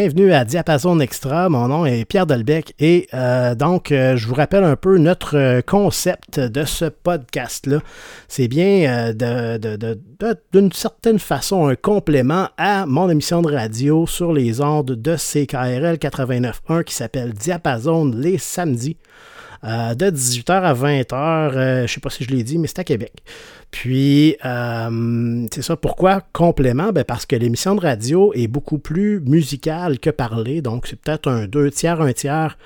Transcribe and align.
Bienvenue 0.00 0.32
à 0.32 0.46
Diapason 0.46 0.98
Extra. 0.98 1.50
Mon 1.50 1.68
nom 1.68 1.84
est 1.84 2.06
Pierre 2.06 2.24
Delbecq 2.24 2.72
et 2.78 3.06
euh, 3.12 3.54
donc 3.54 3.92
euh, 3.92 4.16
je 4.16 4.26
vous 4.26 4.34
rappelle 4.34 4.64
un 4.64 4.74
peu 4.74 4.96
notre 4.96 5.36
euh, 5.36 5.60
concept 5.60 6.40
de 6.40 6.64
ce 6.64 6.86
podcast-là. 6.86 7.80
C'est 8.26 8.48
bien 8.48 9.12
d'une 10.54 10.72
certaine 10.72 11.18
façon 11.18 11.68
un 11.68 11.74
complément 11.74 12.48
à 12.56 12.86
mon 12.86 13.10
émission 13.10 13.42
de 13.42 13.52
radio 13.52 14.06
sur 14.06 14.32
les 14.32 14.62
ondes 14.62 14.92
de 14.92 15.16
CKRL 15.16 15.96
89.1 15.96 16.82
qui 16.84 16.94
s'appelle 16.94 17.34
Diapason 17.34 18.06
les 18.06 18.38
samedis. 18.38 18.96
De 19.62 20.10
18h 20.10 20.52
à 20.52 20.74
20h, 20.74 21.52
je 21.52 21.82
ne 21.82 21.86
sais 21.86 22.00
pas 22.00 22.10
si 22.10 22.24
je 22.24 22.30
l'ai 22.30 22.42
dit, 22.42 22.58
mais 22.58 22.66
c'est 22.66 22.78
à 22.78 22.84
Québec. 22.84 23.22
Puis, 23.70 24.36
euh, 24.44 25.46
c'est 25.52 25.62
ça. 25.62 25.76
Pourquoi 25.76 26.22
complément? 26.32 26.92
Ben 26.92 27.04
parce 27.04 27.24
que 27.24 27.36
l'émission 27.36 27.74
de 27.74 27.80
radio 27.80 28.32
est 28.34 28.48
beaucoup 28.48 28.78
plus 28.78 29.20
musicale 29.20 29.98
que 29.98 30.10
parlée. 30.10 30.60
Donc, 30.60 30.86
c'est 30.86 31.00
peut-être 31.00 31.30
un 31.30 31.46
deux 31.46 31.70
tiers, 31.70 32.00
un 32.00 32.12
tiers 32.12 32.58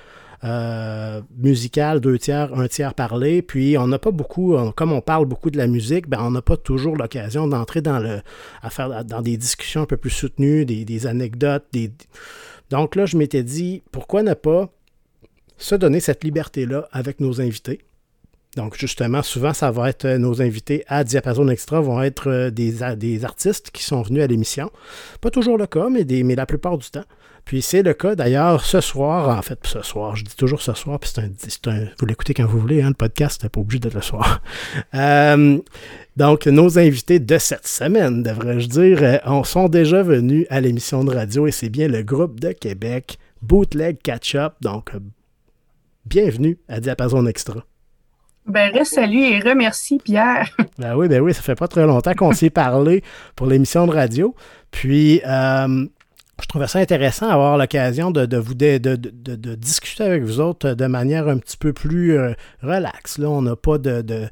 euh, 0.44 1.20
musical, 1.38 2.00
deux 2.00 2.18
tiers, 2.18 2.54
un 2.58 2.68
tiers 2.68 2.94
parlé. 2.94 3.42
Puis, 3.42 3.76
on 3.76 3.86
n'a 3.86 3.98
pas 3.98 4.12
beaucoup, 4.12 4.56
comme 4.74 4.92
on 4.92 5.02
parle 5.02 5.26
beaucoup 5.26 5.50
de 5.50 5.58
la 5.58 5.66
musique, 5.66 6.08
ben, 6.08 6.18
on 6.22 6.30
n'a 6.30 6.42
pas 6.42 6.56
toujours 6.56 6.96
l'occasion 6.96 7.46
d'entrer 7.46 7.82
dans 7.82 7.98
le, 7.98 8.22
à 8.62 8.70
faire 8.70 9.04
dans 9.04 9.20
des 9.20 9.36
discussions 9.36 9.82
un 9.82 9.86
peu 9.86 9.98
plus 9.98 10.10
soutenues, 10.10 10.64
des, 10.64 10.86
des 10.86 11.06
anecdotes. 11.06 11.64
Des... 11.72 11.92
Donc 12.70 12.96
là, 12.96 13.04
je 13.04 13.18
m'étais 13.18 13.42
dit, 13.42 13.82
pourquoi 13.92 14.22
ne 14.22 14.34
pas 14.34 14.70
se 15.56 15.74
donner 15.74 16.00
cette 16.00 16.24
liberté-là 16.24 16.88
avec 16.92 17.20
nos 17.20 17.40
invités? 17.40 17.80
Donc, 18.56 18.76
justement, 18.78 19.22
souvent, 19.22 19.52
ça 19.52 19.70
va 19.70 19.88
être 19.88 20.04
euh, 20.04 20.18
nos 20.18 20.40
invités 20.40 20.84
à 20.86 21.02
Diapason 21.02 21.48
Extra 21.48 21.80
vont 21.80 22.00
être 22.02 22.30
euh, 22.30 22.50
des, 22.50 22.76
des 22.96 23.24
artistes 23.24 23.70
qui 23.72 23.82
sont 23.82 24.02
venus 24.02 24.22
à 24.22 24.26
l'émission. 24.26 24.70
Pas 25.20 25.30
toujours 25.30 25.58
le 25.58 25.66
cas, 25.66 25.88
mais, 25.90 26.04
des, 26.04 26.22
mais 26.22 26.36
la 26.36 26.46
plupart 26.46 26.78
du 26.78 26.88
temps. 26.88 27.04
Puis 27.44 27.60
c'est 27.60 27.82
le 27.82 27.92
cas 27.92 28.14
d'ailleurs 28.14 28.64
ce 28.64 28.80
soir, 28.80 29.36
en 29.36 29.42
fait, 29.42 29.58
ce 29.64 29.82
soir, 29.82 30.16
je 30.16 30.24
dis 30.24 30.34
toujours 30.34 30.62
ce 30.62 30.72
soir, 30.72 30.98
puis 30.98 31.10
c'est 31.36 31.68
un, 31.68 31.84
vous 31.98 32.06
l'écoutez 32.06 32.32
quand 32.32 32.46
vous 32.46 32.58
voulez, 32.58 32.80
hein, 32.80 32.88
le 32.88 32.94
podcast, 32.94 33.42
n'est 33.42 33.50
pas 33.50 33.60
obligé 33.60 33.80
d'être 33.80 33.94
le 33.94 34.02
soir. 34.02 34.40
Euh, 34.94 35.58
donc, 36.16 36.46
nos 36.46 36.78
invités 36.78 37.18
de 37.18 37.38
cette 37.38 37.66
semaine, 37.66 38.22
devrais-je 38.22 38.68
dire, 38.68 39.20
on 39.24 39.42
sont 39.42 39.68
déjà 39.68 40.02
venus 40.02 40.46
à 40.50 40.60
l'émission 40.60 41.04
de 41.04 41.12
radio 41.12 41.46
et 41.46 41.50
c'est 41.50 41.68
bien 41.68 41.88
le 41.88 42.02
groupe 42.02 42.38
de 42.38 42.52
Québec, 42.52 43.18
Bootleg 43.42 43.98
Catch-Up. 44.02 44.54
Donc, 44.60 44.92
bienvenue 46.06 46.58
à 46.68 46.80
Diapason 46.80 47.26
Extra. 47.26 47.64
Ben, 48.46 48.70
reste 48.72 48.94
salut 48.94 49.22
et 49.22 49.40
remercie 49.40 49.98
Pierre. 49.98 50.48
Ben 50.78 50.96
oui, 50.96 51.08
ben 51.08 51.20
oui, 51.20 51.32
ça 51.32 51.40
fait 51.40 51.54
pas 51.54 51.68
très 51.68 51.86
longtemps 51.86 52.14
qu'on 52.14 52.32
s'est 52.32 52.50
parlé 52.50 53.02
pour 53.36 53.46
l'émission 53.46 53.86
de 53.86 53.92
radio. 53.92 54.34
Puis, 54.70 55.22
euh, 55.24 55.86
je 56.42 56.46
trouvais 56.48 56.66
ça 56.66 56.80
intéressant 56.80 57.28
d'avoir 57.28 57.56
l'occasion 57.56 58.10
de, 58.10 58.36
vous 58.36 58.54
de, 58.54 58.78
de, 58.78 59.54
discuter 59.54 60.02
avec 60.02 60.24
vous 60.24 60.40
autres 60.40 60.74
de 60.74 60.86
manière 60.86 61.28
un 61.28 61.38
petit 61.38 61.56
peu 61.56 61.72
plus 61.72 62.18
euh, 62.18 62.34
relaxe. 62.60 63.18
Là, 63.18 63.30
on 63.30 63.42
n'a 63.42 63.56
pas 63.56 63.78
de, 63.78 64.28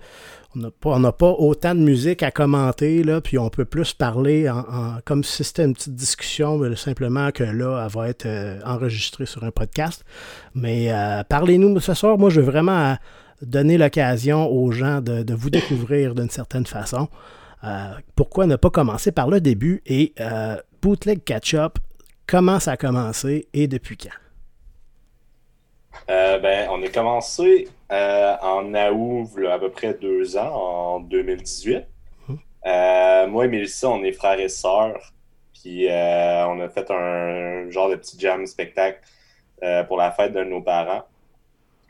on 0.55 0.99
n'a 0.99 1.13
pas, 1.13 1.31
autant 1.31 1.75
de 1.75 1.81
musique 1.81 2.23
à 2.23 2.31
commenter, 2.31 3.03
là, 3.03 3.21
puis 3.21 3.39
on 3.39 3.49
peut 3.49 3.65
plus 3.65 3.93
parler 3.93 4.49
en, 4.51 4.99
comme 5.05 5.25
si 5.25 5.45
c'était 5.45 5.65
une 5.65 5.75
petite 5.75 5.95
discussion, 5.95 6.59
mais 6.59 6.75
simplement 6.77 7.31
que 7.31 7.45
là, 7.45 7.83
elle 7.85 7.93
va 7.93 8.09
être 8.09 8.27
euh, 8.27 8.61
enregistrée 8.65 9.27
sur 9.27 9.45
un 9.45 9.51
podcast. 9.51 10.05
Mais 10.55 10.93
parlez-nous 11.29 11.81
ce 11.81 11.95
soir. 11.95 12.19
Moi, 12.19 12.31
je 12.31 12.41
veux 12.41 12.51
vraiment 12.51 12.97
donner 13.43 13.77
l'occasion 13.77 14.51
aux 14.51 14.71
gens 14.71 15.01
de, 15.01 15.35
vous 15.35 15.51
découvrir 15.51 16.15
d'une 16.15 16.31
certaine 16.31 16.67
façon. 16.67 17.09
Euh, 17.65 17.93
pourquoi 18.17 18.47
ne 18.47 18.57
pas 18.57 18.71
commencer 18.71 19.13
par 19.13 19.29
le 19.29 19.41
début 19.41 19.83
et 19.87 20.15
euh, 20.21 20.57
Bootleg 20.81 21.23
Catch-up, 21.25 21.79
comment 22.27 22.59
ça 22.59 22.73
a 22.73 22.77
commencé 22.77 23.47
et 23.53 23.69
depuis 23.69 23.97
quand? 23.97 24.22
Euh, 26.11 26.39
ben, 26.39 26.69
on 26.71 26.83
a 26.83 26.89
commencé 26.89 27.69
en 27.91 28.75
août, 28.75 29.29
à 29.51 29.59
peu 29.59 29.71
près 29.71 29.95
deux 29.95 30.37
ans, 30.37 30.97
en 30.97 31.01
2018. 31.01 31.85
Hum. 32.29 32.39
moi 33.31 33.45
et 33.45 33.49
Mélissa, 33.49 33.89
on 33.89 34.03
est 34.03 34.13
frères 34.13 34.41
et 34.41 34.49
sœurs. 34.49 35.13
Puis 35.53 35.87
on 35.89 36.61
a 36.61 36.69
fait 36.69 36.91
un 36.91 37.71
genre 37.71 37.91
de 37.91 37.97
petit 37.97 38.19
jam 38.19 38.47
spectacle 38.47 39.01
pour 39.89 39.97
la 39.97 40.11
fête 40.11 40.33
de 40.33 40.43
nos 40.43 40.61
parents. 40.61 41.05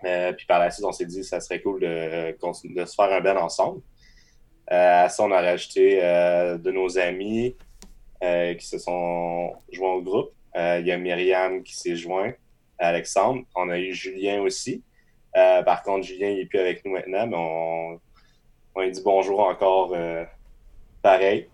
Euh, 0.05 0.33
puis 0.33 0.47
par 0.47 0.59
la 0.59 0.71
suite, 0.71 0.85
on 0.85 0.93
s'est 0.93 1.07
dit 1.07 1.21
que 1.21 1.27
ça 1.27 1.41
serait 1.41 1.61
cool 1.61 1.81
de, 1.81 2.33
de 2.33 2.85
se 2.85 2.95
faire 2.95 3.13
un 3.13 3.21
band 3.21 3.37
ensemble. 3.37 3.81
Euh, 4.71 5.05
à 5.05 5.09
ça, 5.09 5.23
on 5.25 5.31
a 5.31 5.41
rajouté 5.41 6.01
euh, 6.03 6.59
de 6.59 6.71
nos 6.71 6.99
amis 6.99 7.57
qui 8.57 8.65
se 8.65 8.79
sont 8.79 9.53
joints 9.73 9.95
au 9.95 10.03
groupe. 10.03 10.31
Il 10.55 10.87
y 10.87 10.93
a 10.93 10.97
Myriam 10.97 11.65
qui 11.65 11.75
s'est 11.75 11.97
joint, 11.97 12.33
Alexandre. 12.79 13.43
On 13.55 13.71
a 13.71 13.79
eu 13.79 13.93
Julien 13.93 14.41
aussi. 14.43 14.83
par 15.35 15.83
contre, 15.83 16.07
Julien 16.07 16.35
n'est 16.35 16.47
plus 16.47 16.59
avec 16.59 16.85
nous 16.85 16.93
maintenant, 16.93 17.27
mais 17.27 17.37
on, 17.37 18.01
on 18.75 18.81
lui 18.81 18.91
dit 18.91 19.03
bonjour 19.05 19.41
encore 19.41 19.95
pareil. 21.03 21.49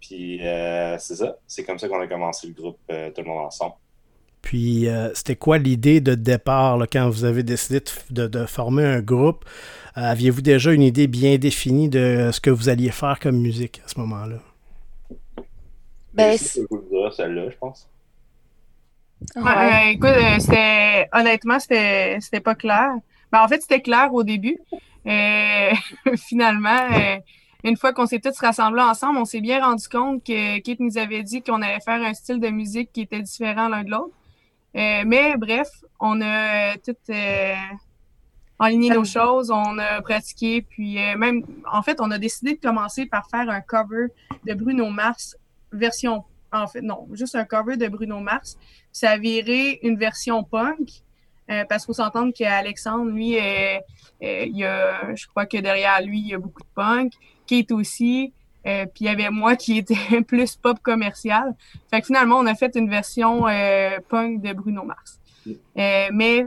Puis 0.00 0.40
c'est 0.98 1.16
ça. 1.16 1.36
C'est 1.46 1.64
comme 1.64 1.78
ça 1.78 1.88
qu'on 1.88 2.00
a 2.00 2.06
commencé 2.06 2.46
le 2.46 2.54
groupe 2.54 2.78
Tout 2.88 3.22
le 3.22 3.24
monde 3.24 3.46
ensemble. 3.46 3.74
Puis, 4.44 4.88
euh, 4.90 5.08
c'était 5.14 5.36
quoi 5.36 5.56
l'idée 5.56 6.02
de 6.02 6.14
départ 6.14 6.78
quand 6.92 7.08
vous 7.08 7.24
avez 7.24 7.42
décidé 7.42 7.82
de, 8.10 8.44
former 8.44 8.84
un 8.84 9.00
groupe? 9.00 9.46
Euh, 9.96 10.02
aviez-vous 10.02 10.42
déjà 10.42 10.70
une 10.72 10.82
idée 10.82 11.06
bien 11.06 11.38
définie 11.38 11.88
de 11.88 12.28
ce 12.30 12.40
que 12.40 12.50
vous 12.50 12.68
alliez 12.68 12.90
faire 12.90 13.18
comme 13.20 13.38
musique 13.38 13.80
à 13.86 13.88
ce 13.88 13.98
moment-là? 14.00 14.36
Ben, 16.12 16.36
celle-là, 16.36 17.48
je 17.48 17.56
pense. 17.56 17.88
Euh, 19.36 19.90
écoute, 19.90 20.10
c'était 20.38 21.08
honnêtement, 21.12 21.58
c'était, 21.58 22.18
c'était 22.20 22.40
pas 22.40 22.54
clair. 22.54 22.92
Ben, 23.32 23.42
en 23.42 23.48
fait, 23.48 23.60
c'était 23.62 23.82
clair 23.82 24.12
au 24.12 24.22
début. 24.22 24.58
finalement, 26.16 26.88
une 27.64 27.78
fois 27.78 27.92
qu'on 27.94 28.06
s'est 28.06 28.20
tous 28.20 28.38
rassemblés 28.38 28.82
ensemble, 28.82 29.18
on 29.18 29.24
s'est 29.24 29.40
bien 29.40 29.64
rendu 29.64 29.88
compte 29.88 30.22
que 30.22 30.58
Kate 30.60 30.80
nous 30.80 30.98
avait 30.98 31.22
dit 31.22 31.42
qu'on 31.42 31.62
allait 31.62 31.80
faire 31.80 32.02
un 32.02 32.12
style 32.12 32.38
de 32.38 32.48
musique 32.48 32.92
qui 32.92 33.00
était 33.00 33.22
différent 33.22 33.68
l'un 33.68 33.84
de 33.84 33.90
l'autre. 33.90 34.14
Euh, 34.76 35.04
mais 35.06 35.36
bref, 35.36 35.68
on 35.98 36.20
a 36.20 36.72
euh, 36.72 36.76
tout 36.84 36.96
euh, 37.10 37.54
aligné 38.58 38.90
nos 38.90 39.04
choses, 39.04 39.50
on 39.50 39.78
a 39.78 40.02
pratiqué, 40.02 40.62
puis 40.62 40.98
même, 41.16 41.42
en 41.72 41.82
fait, 41.82 42.00
on 42.00 42.10
a 42.10 42.18
décidé 42.18 42.54
de 42.54 42.60
commencer 42.60 43.06
par 43.06 43.28
faire 43.30 43.48
un 43.48 43.60
cover 43.60 44.08
de 44.46 44.54
Bruno 44.54 44.90
Mars, 44.90 45.36
version, 45.72 46.24
en 46.62 46.66
fait, 46.66 46.82
non, 46.82 47.08
juste 47.12 47.34
un 47.34 47.44
cover 47.44 47.76
de 47.76 47.88
Bruno 47.88 48.20
Mars. 48.20 48.56
Ça 48.92 49.10
a 49.10 49.18
viré 49.18 49.80
une 49.82 49.96
version 49.96 50.44
punk, 50.44 51.02
parce 51.46 51.84
qu'il 51.84 51.86
faut 51.86 51.92
s'entendre 51.92 52.32
qu'Alexandre, 52.32 53.10
lui, 53.10 53.36
il 54.20 54.56
y 54.56 54.64
a, 54.64 55.14
je 55.14 55.26
crois 55.26 55.46
que 55.46 55.58
derrière 55.58 56.00
lui, 56.02 56.20
il 56.20 56.28
y 56.28 56.34
a 56.34 56.38
beaucoup 56.38 56.62
de 56.62 56.74
punk. 56.74 57.12
Kate 57.46 57.72
aussi. 57.72 58.32
Euh, 58.66 58.86
puis 58.86 59.04
il 59.04 59.06
y 59.06 59.08
avait 59.08 59.28
moi 59.28 59.56
qui 59.56 59.76
était 59.78 60.22
plus 60.26 60.56
pop 60.56 60.78
commercial. 60.82 61.54
Fait 61.90 62.00
que 62.00 62.06
finalement, 62.06 62.36
on 62.36 62.46
a 62.46 62.54
fait 62.54 62.74
une 62.76 62.88
version 62.88 63.46
euh, 63.46 63.98
punk 64.08 64.40
de 64.40 64.52
Bruno 64.52 64.84
Mars. 64.84 65.20
Euh, 65.46 66.08
mais 66.12 66.46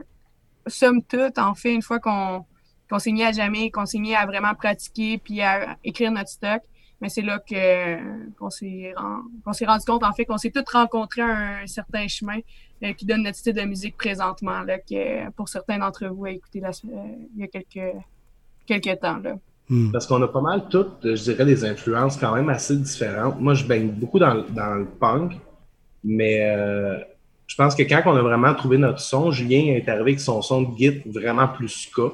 somme 0.66 1.04
toute, 1.04 1.38
en 1.38 1.54
fait, 1.54 1.74
une 1.74 1.82
fois 1.82 2.00
qu'on 2.00 2.46
qu'on 2.90 3.00
s'est 3.00 3.12
mis 3.12 3.24
à 3.24 3.34
jamais, 3.34 3.70
qu'on 3.70 3.86
s'est 3.86 4.00
mis 4.00 4.16
à 4.16 4.26
vraiment 4.26 4.56
pratiquer 4.56 5.18
puis 5.18 5.42
à 5.42 5.78
écrire 5.84 6.10
notre 6.10 6.30
stock, 6.30 6.62
mais 7.02 7.10
c'est 7.10 7.22
là 7.22 7.40
que 7.40 8.32
qu'on 8.38 8.50
s'est 8.50 8.94
qu'on 9.44 9.54
s'est 9.54 9.66
rendu 9.66 9.86
compte 9.86 10.04
en 10.04 10.14
fait 10.14 10.26
qu'on 10.26 10.38
s'est 10.38 10.52
tous 10.52 10.72
rencontrés 10.72 11.22
un, 11.22 11.62
un 11.64 11.68
certain 11.68 12.08
chemin 12.08 12.40
qui 12.98 13.06
donne 13.06 13.24
notre 13.24 13.38
style 13.38 13.54
de 13.54 13.62
musique 13.62 13.98
présentement 13.98 14.62
là 14.62 14.80
que 14.80 15.30
pour 15.32 15.50
certains 15.50 15.80
d'entre 15.80 16.08
vous 16.08 16.26
à 16.26 16.32
écouté 16.32 16.62
il 16.84 17.42
y 17.42 17.44
a 17.44 17.48
quelques 17.48 17.96
quelques 18.66 19.00
temps 19.00 19.18
là. 19.18 19.36
Hmm. 19.70 19.92
Parce 19.92 20.08
qu'on 20.08 20.22
a 20.22 20.28
pas 20.30 20.42
mal 20.42 20.70
toutes, 20.70 21.00
je 21.04 21.24
dirais, 21.24 21.46
des 21.46 21.66
influences 21.66 22.16
quand 22.16 22.34
même 22.34 22.48
assez 22.48 22.78
différentes. 22.78 23.40
Moi, 23.42 23.54
je 23.54 23.66
baigne 23.66 23.90
beaucoup 23.90 24.18
dans, 24.18 24.46
dans 24.50 24.76
le 24.76 24.86
punk, 24.86 25.34
mais 26.06 26.40
euh, 26.42 26.98
je 27.48 27.56
pense 27.56 27.76
que 27.76 27.84
quand 27.84 28.02
on 28.06 28.16
a 28.16 28.22
vraiment 28.22 28.54
trouvé 28.56 28.78
notre 28.78 29.02
son, 29.02 29.32
Julien 29.32 29.74
est 29.74 29.90
arrivé 29.90 30.12
avec 30.12 30.20
son 30.22 30.42
son 30.42 30.62
de 30.62 30.78
git 30.78 31.02
vraiment 31.06 31.50
plus 31.50 31.68
ska, 31.68 32.14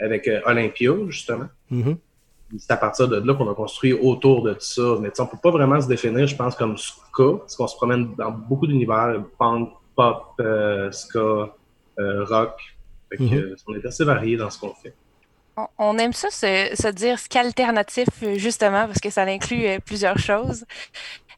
avec 0.00 0.26
euh, 0.26 0.40
Olympia, 0.46 0.92
justement. 1.08 1.48
Mm-hmm. 1.70 1.96
C'est 2.58 2.70
à 2.70 2.76
partir 2.76 3.08
de 3.08 3.16
là 3.16 3.34
qu'on 3.34 3.50
a 3.50 3.54
construit 3.54 3.92
autour 3.92 4.42
de 4.42 4.54
tout 4.54 4.60
ça. 4.60 4.96
Mais 5.00 5.10
on 5.18 5.26
peut 5.26 5.38
pas 5.42 5.50
vraiment 5.50 5.80
se 5.80 5.88
définir, 5.88 6.26
je 6.26 6.36
pense, 6.36 6.54
comme 6.54 6.76
ska, 6.76 7.38
parce 7.38 7.56
qu'on 7.56 7.66
se 7.66 7.76
promène 7.76 8.14
dans 8.14 8.30
beaucoup 8.30 8.66
d'univers, 8.66 9.22
punk, 9.38 9.70
pop, 9.96 10.34
euh, 10.40 10.90
ska, 10.92 11.54
rock. 11.98 12.60
Fait 13.10 13.16
mm-hmm. 13.16 13.56
on 13.66 13.74
est 13.74 13.86
assez 13.86 14.04
varié 14.04 14.36
dans 14.36 14.50
ce 14.50 14.58
qu'on 14.58 14.74
fait. 14.74 14.94
On 15.78 15.96
aime 15.96 16.12
ça 16.12 16.30
se, 16.30 16.90
dire 16.90 17.18
ce 17.18 17.28
qu'alternatif, 17.28 18.08
justement, 18.34 18.86
parce 18.86 19.00
que 19.00 19.08
ça 19.08 19.22
inclut 19.22 19.66
euh, 19.66 19.78
plusieurs 19.84 20.18
choses. 20.18 20.66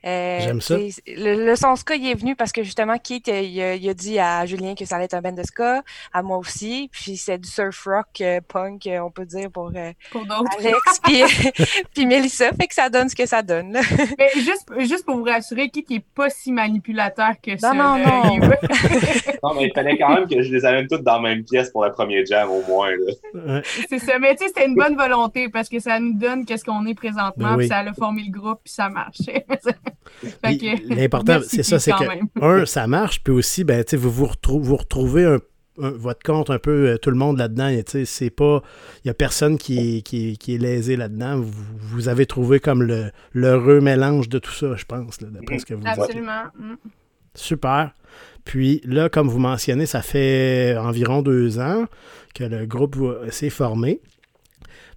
Euh, 0.07 0.39
J'aime 0.41 0.61
ça. 0.61 0.77
Le, 0.77 1.45
le 1.45 1.57
son 1.57 1.75
ska, 1.77 1.95
il 1.97 2.09
est 2.09 2.15
venu 2.15 2.37
parce 2.37 2.53
que 2.53 2.63
justement, 2.63 2.97
Keith, 2.99 3.27
il, 3.29 3.61
a- 3.61 3.75
il 3.75 3.89
a 3.89 3.95
dit 3.95 4.19
à 4.19 4.47
Julien 4.47 4.75
que 4.75 4.85
ça 4.85 4.97
allait 4.97 5.07
être 5.07 5.15
un 5.15 5.21
band 5.21 5.33
de 5.33 5.43
ska, 5.43 5.83
à 6.13 6.23
moi 6.23 6.37
aussi. 6.39 6.89
Puis 6.93 7.17
c'est 7.17 7.39
du 7.39 7.49
surf 7.49 7.85
rock 7.85 8.07
euh, 8.21 8.41
punk, 8.47 8.87
euh, 8.87 9.01
on 9.01 9.11
peut 9.11 9.27
dire, 9.27 9.51
pour 9.51 9.73
euh, 9.75 9.93
Pour 10.13 10.25
d'autres. 10.25 10.51
Alex 10.61 11.01
puis, 11.03 11.23
puis 11.95 12.07
Mélissa. 12.07 12.51
Fait 12.53 12.67
que 12.69 12.75
ça 12.75 12.89
donne 12.91 13.09
ce 13.09 13.17
que 13.17 13.27
ça 13.27 13.43
donne. 13.43 13.73
là. 13.73 13.81
Mais 14.19 14.31
juste, 14.37 14.69
juste 14.81 15.05
pour 15.05 15.17
vous 15.17 15.25
rassurer, 15.25 15.69
Kit 15.71 15.85
n'est 15.91 16.05
pas 16.15 16.31
si 16.31 16.53
manipulateur 16.53 17.33
que 17.43 17.57
ça. 17.59 17.73
non, 17.75 17.99
non. 17.99 18.39
Va- 18.39 18.57
Non, 19.43 19.55
mais 19.55 19.67
il 19.67 19.73
fallait 19.75 19.97
quand 19.99 20.15
même 20.15 20.29
que 20.29 20.43
je 20.43 20.53
les 20.53 20.65
amène 20.65 20.87
toutes 20.89 21.03
dans 21.03 21.21
la 21.21 21.29
même 21.29 21.45
pièce 21.45 21.71
pour 21.71 21.85
le 21.85 21.93
premier 21.93 22.25
jam, 22.27 22.49
au 22.51 22.63
moins. 22.67 22.91
Ouais. 23.35 23.63
C'est 23.89 23.99
ça. 23.99 24.19
Mais 24.19 24.35
tu 24.35 24.43
sais, 24.45 24.49
c'était 24.49 24.67
une 24.67 24.75
bonne 24.75 24.97
volonté 24.97 25.49
parce 25.49 25.69
que 25.69 25.79
ça 25.79 25.99
nous 26.01 26.13
donne 26.15 26.45
qu'est-ce 26.45 26.65
qu'on 26.65 26.85
est 26.87 26.95
présentement, 26.95 27.51
Ben 27.51 27.57
oui. 27.57 27.59
puis 27.65 27.69
ça 27.69 27.79
a 27.79 27.93
formé 27.95 28.23
le 28.27 28.33
groupe, 28.37 28.61
puis 28.65 28.73
ça 28.73 28.89
marche. 28.89 29.19
L'important, 30.89 31.41
c'est 31.47 31.63
ça, 31.63 31.79
c'est 31.79 31.93
que, 31.93 32.07
même. 32.09 32.27
un, 32.43 32.67
ça 32.67 32.87
marche, 32.87 33.23
puis 33.23 33.33
aussi, 33.33 33.65
ben, 33.65 33.85
vous 33.93 34.11
vous, 34.11 34.27
retrou- 34.27 34.61
vous 34.61 34.77
retrouvez 34.77 35.25
un, 35.25 35.39
un- 35.81 35.91
votre 35.91 36.23
compte 36.23 36.51
un 36.51 36.59
peu, 36.59 36.89
euh, 36.89 36.99
tout 36.99 37.11
le 37.11 37.17
monde 37.17 37.39
là-dedans, 37.39 37.75
c'est 38.05 38.31
pas, 38.31 38.63
il 39.05 39.09
y 39.09 39.11
a 39.11 39.15
personne 39.15 39.59
qui 39.59 39.99
est, 39.99 40.03
qui 40.03 40.31
est, 40.31 40.37
qui 40.37 40.55
est 40.55 40.59
lésé 40.59 40.97
là-dedans, 40.97 41.41
vous, 41.41 41.53
vous 41.81 42.09
avez 42.09 42.27
trouvé 42.27 42.61
comme 42.61 42.83
le 42.83 43.11
l'heureux 43.33 43.81
mélange 43.81 44.29
de 44.29 44.39
tout 44.39 44.53
ça, 44.53 44.75
je 44.77 44.85
pense, 44.85 45.19
d'après 45.19 45.59
ce 45.59 45.67
que 45.67 45.75
vous 45.75 45.81
dites. 45.85 45.99
Absolument. 45.99 46.45
Mm. 46.59 46.75
Super. 47.35 47.93
Puis 48.45 48.81
là, 48.85 49.09
comme 49.09 49.29
vous 49.29 49.39
mentionnez, 49.39 49.87
ça 49.87 50.03
fait 50.03 50.77
environ 50.79 51.23
deux 51.23 51.59
ans 51.59 51.85
que 52.35 52.45
le 52.45 52.67
groupe 52.67 52.97
s'est 53.31 53.51
formé. 53.51 54.01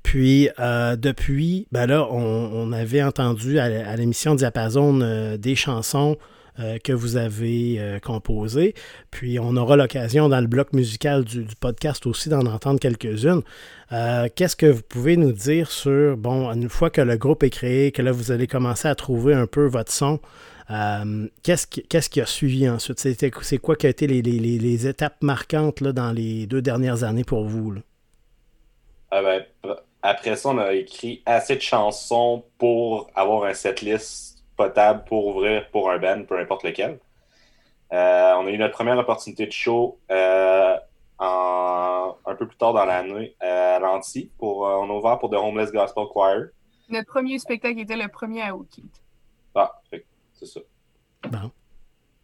Puis 0.04 0.50
euh, 0.60 0.96
depuis, 0.96 1.68
ben 1.72 1.86
là, 1.86 2.08
on, 2.12 2.72
avait 2.72 3.04
entendu 3.04 3.60
à, 3.60 3.96
l'émission 3.96 4.36
Diapason 4.36 5.02
euh, 5.02 5.38
des 5.38 5.56
chansons 5.56 6.18
euh, 6.60 6.78
que 6.80 6.92
vous 6.92 7.18
avez 7.18 8.00
composées. 8.04 8.74
Puis 9.10 9.40
on 9.40 9.56
aura 9.56 9.76
l'occasion 9.76 10.28
dans 10.30 10.42
le 10.42 10.48
bloc 10.48 10.74
musical 10.74 11.24
du, 11.24 11.46
podcast 11.60 12.06
aussi 12.06 12.30
d'en 12.30 12.46
entendre 12.46 12.80
quelques-unes. 12.80 13.42
Qu'est-ce 14.36 14.56
que 14.56 14.68
vous 14.68 14.82
pouvez 14.82 15.18
nous 15.18 15.34
dire 15.34 15.70
sur, 15.70 16.18
bon, 16.18 16.50
une 16.50 16.70
fois 16.70 16.90
que 16.90 17.02
le 17.02 17.18
groupe 17.18 17.44
est 17.44 17.50
créé, 17.50 17.92
que 17.92 18.02
là 18.02 18.12
vous 18.12 18.32
allez 18.32 18.48
commencer 18.48 18.88
à 18.88 18.96
trouver 18.96 19.34
un 19.34 19.48
peu 19.48 19.66
votre 19.66 19.92
son, 19.92 20.20
qu'est-ce, 21.44 21.68
qui, 21.68 21.84
qui 21.84 22.22
a 22.22 22.26
suivi 22.26 22.70
ensuite? 22.70 23.00
C'est 23.00 23.58
quoi 23.58 23.76
qui 23.76 23.88
a 23.88 23.90
été 23.90 24.08
les, 24.08 24.88
étapes 24.88 25.22
marquantes 25.22 25.82
là, 25.82 25.92
dans 25.92 26.12
les 26.12 26.48
deux 26.48 26.62
dernières 26.62 27.04
années 27.04 27.26
pour 27.26 27.46
vous? 27.46 27.76
Ah 29.12 29.22
ben, 29.22 29.44
après 30.02 30.36
ça, 30.36 30.50
on 30.50 30.58
a 30.58 30.74
écrit 30.74 31.22
assez 31.26 31.56
de 31.56 31.62
chansons 31.62 32.44
pour 32.58 33.10
avoir 33.16 33.44
un 33.46 33.54
setlist 33.54 34.44
potable 34.58 35.04
pour 35.06 35.28
ouvrir 35.28 35.70
pour 35.72 35.90
un 35.92 35.98
band, 36.00 36.24
peu 36.28 36.38
importe 36.40 36.64
lequel. 36.64 37.00
Euh, 37.94 38.34
on 38.38 38.48
a 38.48 38.50
eu 38.50 38.58
notre 38.58 38.74
première 38.74 38.98
opportunité 38.98 39.46
de 39.46 39.52
show 39.52 40.00
euh, 40.12 40.78
en- 41.20 42.16
un 42.26 42.36
peu 42.36 42.48
plus 42.48 42.58
tard 42.58 42.74
dans 42.74 42.86
l'année 42.86 43.36
euh, 43.44 43.76
à 43.76 43.80
Lanty. 43.80 44.32
Pour, 44.38 44.68
euh, 44.68 44.76
on 44.78 44.90
a 44.90 44.94
ouvert 44.94 45.20
pour 45.20 45.30
The 45.30 45.36
Homeless 45.36 45.72
Gospel 45.72 46.06
Choir. 46.12 46.44
Notre 46.90 47.08
premier 47.08 47.38
spectacle 47.40 47.80
était 47.80 47.96
le 47.98 48.08
premier 48.08 48.42
à 48.44 48.54
Kit. 48.70 48.84
Ah, 49.56 49.72
c'est 49.92 50.46
ça. 50.46 50.60
Bon. 51.30 51.52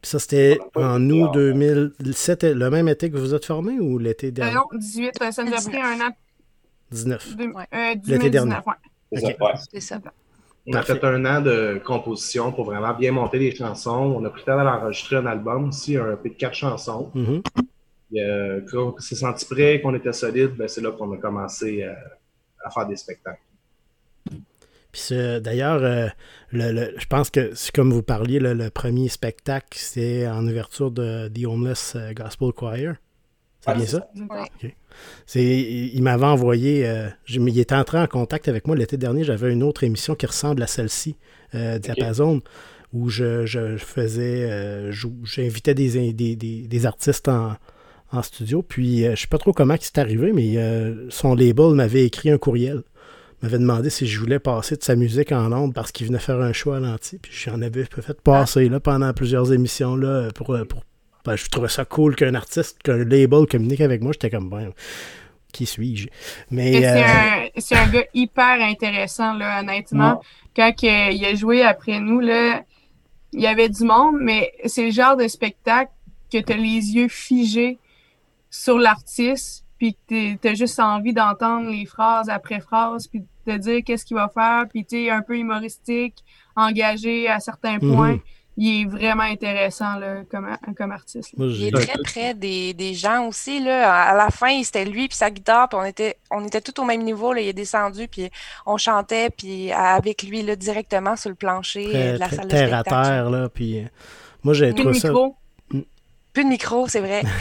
Puis 0.01 0.09
ça, 0.12 0.19
c'était 0.19 0.59
en 0.75 1.09
août 1.09 1.27
en- 1.27 1.31
2007, 1.31 2.44
le 2.44 2.69
même 2.69 2.88
été 2.88 3.09
que 3.12 3.18
vous 3.18 3.33
êtes 3.33 3.45
formé 3.45 3.80
ou 3.80 3.97
l'été 3.97 4.27
Euh, 4.27 4.31
dernier? 4.31 4.53
non, 4.56 4.63
18, 4.73 5.21
euh, 5.21 5.31
ça 5.31 5.44
nous 5.44 5.53
a 5.53 5.57
pris 5.57 5.77
un 5.81 6.00
an. 6.07 6.12
19. 6.91 7.35
deux- 7.37 7.51
Ouais. 7.51 7.65
euh, 7.73 7.89
L'été 8.05 8.29
2019, 8.29 8.31
dernier. 8.31 9.37
ouais. 9.41 9.53
C'est 9.71 9.79
ça. 9.79 9.99
On 10.69 10.73
a 10.73 10.81
fait 10.81 11.01
un 11.05 11.25
an 11.25 11.41
de 11.41 11.81
composition 11.85 12.51
pour 12.51 12.65
vraiment 12.65 12.93
bien 12.93 13.11
monter 13.13 13.39
les 13.39 13.55
chansons. 13.55 14.15
On 14.17 14.25
a 14.25 14.29
pris 14.29 14.41
le 14.41 14.45
temps 14.45 14.63
d'enregistrer 14.63 15.15
un 15.17 15.25
album 15.25 15.69
aussi, 15.69 15.95
un 15.95 16.11
EP 16.13 16.29
de 16.29 16.33
quatre 16.35 16.55
chansons. 16.55 17.09
Mhm. 17.15 17.41
Puis, 18.09 18.21
euh, 18.21 18.61
quand 18.69 18.93
on 18.95 18.99
s'est 18.99 19.15
senti 19.15 19.45
prêt, 19.45 19.79
qu'on 19.81 19.95
était 19.95 20.11
solide, 20.13 20.51
ben, 20.57 20.67
c'est 20.67 20.81
là 20.81 20.91
qu'on 20.91 21.11
a 21.13 21.17
commencé 21.17 21.83
euh, 21.83 21.93
à 22.65 22.69
faire 22.69 22.85
des 22.85 22.97
spectacles. 22.97 23.39
Puis 24.91 25.01
ce- 25.01 25.39
d'ailleurs, 25.39 25.83
euh, 25.83 26.07
le- 26.51 26.71
le- 26.71 26.93
je 26.97 27.05
pense 27.05 27.29
que 27.29 27.53
c'est 27.55 27.73
comme 27.73 27.91
vous 27.93 28.03
parliez, 28.03 28.39
le, 28.39 28.53
le 28.53 28.69
premier 28.69 29.09
spectacle, 29.09 29.77
c'est 29.79 30.27
en 30.27 30.45
ouverture 30.47 30.91
de 30.91 31.27
The 31.29 31.45
Homeless 31.45 31.95
Gospel 32.15 32.51
Choir. 32.53 32.95
C'est 33.61 33.73
bien 33.75 33.85
c'est 33.85 33.97
ça? 33.97 34.07
Ouais. 34.29 34.75
C'est, 35.25 35.44
il 35.44 36.01
m'avait 36.03 36.25
envoyé, 36.25 36.88
euh, 36.88 37.07
il 37.27 37.59
était 37.59 37.75
entré 37.75 37.99
en 37.99 38.07
contact 38.07 38.47
avec 38.47 38.65
moi 38.65 38.75
l'été 38.75 38.97
dernier. 38.97 39.23
J'avais 39.23 39.51
une 39.51 39.63
autre 39.63 39.83
émission 39.83 40.15
qui 40.15 40.25
ressemble 40.25 40.63
à 40.63 40.67
celle-ci, 40.67 41.17
euh, 41.55 41.79
Diapason, 41.79 42.41
où 42.94 43.09
je, 43.09 43.45
je 43.45 43.77
faisais, 43.77 44.49
euh, 44.49 44.91
j'invitais 45.23 45.73
des, 45.73 46.13
des, 46.13 46.35
des, 46.35 46.61
des 46.67 46.85
artistes 46.85 47.27
en, 47.27 47.55
en 48.11 48.21
studio. 48.21 48.61
Puis 48.61 49.05
euh, 49.05 49.15
je 49.15 49.21
sais 49.21 49.27
pas 49.27 49.38
trop 49.38 49.51
comment 49.51 49.75
c'est 49.79 49.97
arrivé, 49.97 50.31
mais 50.31 50.55
son 51.09 51.35
label 51.35 51.73
m'avait 51.73 52.05
écrit 52.05 52.29
un 52.29 52.38
courriel. 52.38 52.83
m'avait 53.41 53.59
demandé 53.59 53.89
si 53.89 54.07
je 54.07 54.19
voulais 54.19 54.39
passer 54.39 54.75
de 54.77 54.83
sa 54.83 54.95
musique 54.95 55.31
en 55.31 55.51
ondes 55.51 55.73
parce 55.73 55.91
qu'il 55.91 56.07
venait 56.07 56.19
faire 56.19 56.39
un 56.39 56.53
show 56.53 56.71
à 56.71 56.79
l'anti. 56.79 57.17
Puis 57.21 57.33
j'en 57.33 57.61
avais 57.61 57.83
fait 57.83 58.21
passer 58.21 58.69
là, 58.69 58.79
pendant 58.79 59.11
plusieurs 59.13 59.51
émissions 59.51 59.95
là, 59.95 60.30
pour, 60.33 60.57
pour 60.69 60.83
je 61.35 61.47
trouvais 61.49 61.67
ça 61.69 61.85
cool 61.85 62.15
qu'un 62.15 62.33
artiste, 62.35 62.81
qu'un 62.83 62.97
label 63.03 63.45
communique 63.49 63.81
avec 63.81 64.01
moi. 64.01 64.11
J'étais 64.13 64.29
comme, 64.29 64.49
ben, 64.49 64.71
qui 65.51 65.65
suis-je? 65.65 66.07
Mais. 66.51 66.73
C'est 67.57 67.75
euh, 67.75 67.77
un, 67.77 67.83
un 67.83 67.89
gars 67.89 68.03
hyper 68.13 68.61
intéressant, 68.61 69.33
là, 69.33 69.59
honnêtement. 69.61 70.21
Quand 70.55 70.71
il 70.81 71.25
a 71.25 71.35
joué 71.35 71.63
après 71.63 71.99
nous, 71.99 72.19
là, 72.19 72.63
il 73.33 73.41
y 73.41 73.47
avait 73.47 73.69
du 73.69 73.83
monde, 73.83 74.17
mais 74.19 74.51
c'est 74.65 74.85
le 74.85 74.91
genre 74.91 75.15
de 75.17 75.27
spectacle 75.27 75.91
que 76.31 76.37
tu 76.39 76.53
as 76.53 76.57
les 76.57 76.95
yeux 76.95 77.07
figés 77.07 77.77
sur 78.49 78.77
l'artiste, 78.79 79.65
puis 79.77 79.95
que 80.09 80.35
tu 80.35 80.47
as 80.47 80.53
juste 80.55 80.79
envie 80.79 81.13
d'entendre 81.13 81.69
les 81.69 81.85
phrases 81.85 82.29
après 82.29 82.59
phrases, 82.59 83.07
puis 83.07 83.19
de 83.19 83.25
te 83.53 83.57
dire 83.57 83.81
qu'est-ce 83.85 84.05
qu'il 84.05 84.17
va 84.17 84.29
faire, 84.29 84.65
puis 84.69 84.85
tu 84.85 85.09
un 85.09 85.21
peu 85.21 85.37
humoristique, 85.37 86.15
engagé 86.55 87.27
à 87.27 87.39
certains 87.39 87.77
Mhm. 87.79 87.95
points. 87.95 88.19
Il 88.59 88.81
est 88.81 88.85
vraiment 88.85 89.23
intéressant 89.23 89.99
là, 89.99 90.23
comme, 90.31 90.47
comme 90.76 90.92
artiste. 90.92 91.33
là. 91.37 91.45
Il 91.45 91.68
est 91.68 91.71
très 91.71 91.97
près 92.04 92.33
des, 92.33 92.73
des 92.73 92.95
gens 92.95 93.28
aussi. 93.28 93.64
Là. 93.64 93.94
À 93.94 94.16
la 94.16 94.30
fin, 94.31 94.64
c'était 94.64 94.85
lui 94.85 95.07
puis 95.07 95.16
sa 95.16 95.30
guitare, 95.30 95.69
puis 95.69 95.78
on 95.80 95.85
était, 95.85 96.18
on 96.31 96.44
était 96.44 96.61
tout 96.61 96.80
au 96.81 96.83
même 96.85 97.04
niveau. 97.04 97.33
Là. 97.33 97.42
Il 97.42 97.47
est 97.47 97.54
descendu, 97.54 98.07
puis 98.07 98.31
on 98.66 98.78
chantait 98.78 99.30
puis 99.30 99.71
avec 99.71 100.23
lui 100.23 100.42
là, 100.42 100.56
directement 100.56 101.16
sur 101.16 101.30
le 101.30 101.35
plancher 101.35 101.87
euh, 101.87 101.92
très, 101.92 102.14
de 102.14 102.18
la 102.19 102.28
très 102.28 102.35
salle 102.35 102.45
de 102.45 102.52
terre 102.52 102.73
à 102.73 102.83
terre, 102.83 103.30
là. 103.30 103.49
Puis 103.49 103.80
euh, 103.80 103.83
moi, 104.44 104.54
j'ai 104.56 104.73
Plus 104.73 104.73
de 104.73 104.81
trouvé 104.81 104.99
ça. 104.99 105.07
micro. 105.09 105.35
Plus 106.33 106.44
de 106.44 106.49
micro, 106.49 106.87
c'est 106.87 107.02
vrai. 107.02 107.23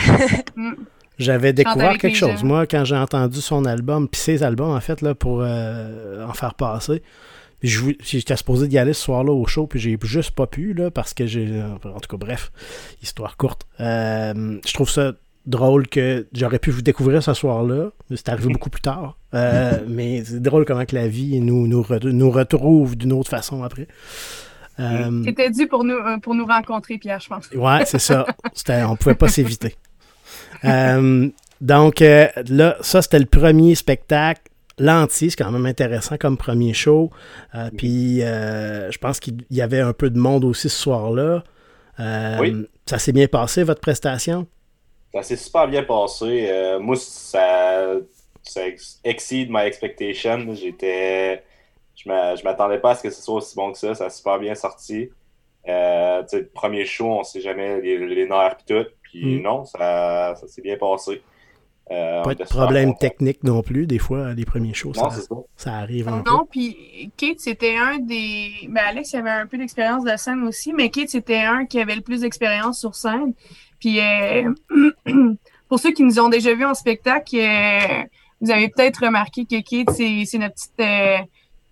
Mm. 0.57 0.73
J'avais 1.19 1.53
découvert 1.55 1.97
quelque 1.99 2.17
chose, 2.17 2.41
gens. 2.41 2.47
moi, 2.47 2.67
quand 2.67 2.85
j'ai 2.85 2.97
entendu 2.97 3.41
son 3.41 3.65
album, 3.65 4.07
puis 4.09 4.21
ses 4.21 4.43
albums, 4.43 4.71
en 4.71 4.81
fait, 4.81 5.01
là, 5.01 5.15
pour 5.15 5.41
euh, 5.43 6.27
en 6.27 6.33
faire 6.35 6.55
passer. 6.55 7.03
Puis 7.61 7.97
J'étais 8.03 8.37
supposé 8.37 8.69
d'y 8.69 8.79
aller 8.79 8.93
ce 8.93 9.03
soir-là 9.03 9.33
au 9.33 9.47
show, 9.47 9.67
puis 9.67 9.81
j'ai 9.81 9.99
juste 10.03 10.33
pas 10.33 10.47
pu, 10.47 10.73
là, 10.75 10.91
parce 10.91 11.15
que 11.15 11.27
j'ai. 11.27 11.63
En 11.63 12.01
tout 12.01 12.09
cas, 12.09 12.17
bref, 12.17 12.53
histoire 13.03 13.37
courte. 13.37 13.67
Euh, 13.81 14.59
je 14.67 14.73
trouve 14.75 14.91
ça 14.91 15.13
drôle 15.47 15.87
que 15.87 16.27
j'aurais 16.33 16.59
pu 16.59 16.71
vous 16.71 16.83
découvrir 16.83 17.23
ce 17.23 17.33
soir-là. 17.33 17.91
mais 18.11 18.17
C'est 18.17 18.29
arrivé 18.29 18.53
beaucoup 18.53 18.69
plus 18.71 18.83
tard. 18.83 19.17
Euh, 19.35 19.79
mais 19.89 20.25
c'est 20.25 20.43
drôle 20.43 20.65
comment 20.65 20.85
que 20.85 20.95
la 20.97 21.09
vie 21.09 21.41
nous, 21.41 21.67
nous, 21.67 21.83
re- 21.83 22.09
nous 22.11 22.31
retrouve 22.31 22.97
d'une 22.97 23.13
autre 23.13 23.31
façon 23.31 23.63
après. 23.63 23.87
Euh, 24.81 25.23
C'était 25.25 25.51
dû 25.51 25.67
pour 25.69 25.85
nous, 25.85 25.95
euh, 25.95 26.19
pour 26.19 26.35
nous 26.35 26.45
rencontrer, 26.45 26.99
Pierre, 26.99 27.21
je 27.21 27.29
pense. 27.29 27.49
Ouais, 27.55 27.85
c'est 27.87 27.99
ça. 28.01 28.27
C'était, 28.53 28.83
on 28.83 28.97
pouvait 28.97 29.15
pas 29.15 29.29
s'éviter. 29.29 29.77
Euh, 30.65 31.29
donc, 31.61 32.03
euh, 32.03 32.27
là, 32.49 32.77
ça, 32.81 33.01
c'était 33.03 33.19
le 33.19 33.27
premier 33.27 33.75
spectacle. 33.75 34.43
L'anti, 34.79 35.31
c'est 35.31 35.37
quand 35.37 35.51
même 35.51 35.67
intéressant 35.67 36.17
comme 36.19 36.37
premier 36.37 36.75
show. 36.75 37.11
Euh, 37.55 37.71
Puis, 37.77 38.23
euh, 38.23 38.91
je 38.91 38.99
pense 38.99 39.21
qu'il 39.21 39.39
y 39.51 39.63
avait 39.63 39.81
un 39.81 39.93
peu 39.95 40.11
de 40.11 40.19
monde 40.19 40.45
aussi 40.45 40.69
ce 40.69 40.79
soir-là. 40.79 41.43
Euh, 42.01 42.37
Oui. 42.41 42.67
Ça 42.89 42.99
s'est 42.99 43.13
bien 43.13 43.27
passé, 43.27 43.63
votre 43.65 43.81
prestation? 43.81 44.47
Ça 45.15 45.23
s'est 45.23 45.37
super 45.37 45.67
bien 45.67 45.83
passé. 45.83 46.77
Moi, 46.81 46.95
ça, 46.97 47.95
ça 48.43 48.67
ex- 48.69 49.01
exceed 49.03 49.49
my 49.51 49.63
expectation. 49.63 50.55
J'étais. 50.55 51.43
Je 51.97 52.09
m'a- 52.09 52.37
je 52.37 52.45
m'attendais 52.45 52.79
pas 52.79 52.91
à 52.91 52.95
ce 52.97 53.03
que 53.03 53.11
ce 53.11 53.23
soit 53.23 53.37
aussi 53.37 53.57
bon 53.57 53.73
que 53.73 53.79
ça. 53.79 53.95
Ça 53.95 54.05
a 54.07 54.11
super 54.11 54.39
bien 54.39 54.55
sorti. 54.55 55.09
Le 55.67 56.43
premier 56.53 56.85
show, 56.85 57.07
on 57.19 57.25
sait 57.25 57.41
jamais 57.41 57.81
les, 57.81 57.99
les 57.99 58.29
nerfs 58.29 58.57
et 58.69 58.73
tout. 58.85 58.89
Puis 59.03 59.39
Mm. 59.39 59.43
non, 59.43 59.65
ça, 59.65 60.35
ça 60.39 60.47
s'est 60.47 60.63
bien 60.63 60.77
passé. 60.77 61.23
Euh, 61.93 62.23
Pas 62.25 62.35
de 62.35 62.43
problème 62.45 62.97
technique 62.97 63.45
non 63.45 63.63
plus. 63.63 63.87
Des 63.87 63.99
fois, 63.99 64.35
les 64.35 64.45
premiers 64.45 64.75
shows, 64.75 64.93
Non, 64.97 65.09
ça, 65.09 65.17
c'est 65.17 65.23
ça. 65.29 65.35
ça 65.57 65.73
arrive 65.75 66.09
un 66.09 66.21
peu. 66.21 66.31
Non, 66.31 66.47
puis 66.51 67.13
Kate, 67.17 67.39
c'était 67.39 67.77
un 67.77 67.99
des. 67.99 68.51
Ben, 68.69 68.83
Alex 68.89 69.15
avait 69.15 69.31
un 69.31 69.47
peu 69.47 69.57
d'expérience 69.57 70.03
de 70.05 70.17
scène 70.17 70.43
aussi, 70.43 70.73
mais 70.73 70.91
Kate, 70.91 71.11
c'était 71.11 71.43
un 71.43 71.65
qui 71.65 71.81
avait 71.81 71.95
le 71.95 72.01
plus 72.03 72.23
d'expérience 72.23 72.81
sur 72.81 72.95
scène. 72.97 73.35
Puis, 73.79 74.01
euh, 74.01 74.53
pour 75.69 75.79
ceux 75.79 75.93
qui 75.93 76.03
nous 76.03 76.19
ont 76.19 76.29
déjà 76.29 76.55
vus 76.55 76.65
en 76.65 76.75
spectacle, 76.75 77.37
euh, 77.37 78.03
vous 78.41 78.51
avez 78.51 78.69
peut-être 78.69 79.05
remarqué 79.05 79.45
que 79.45 79.61
Kate, 79.63 79.95
c'est 79.97 80.25
c'est 80.27 80.39
notre 80.39 80.55
petite. 80.55 80.81
euh, 80.81 81.19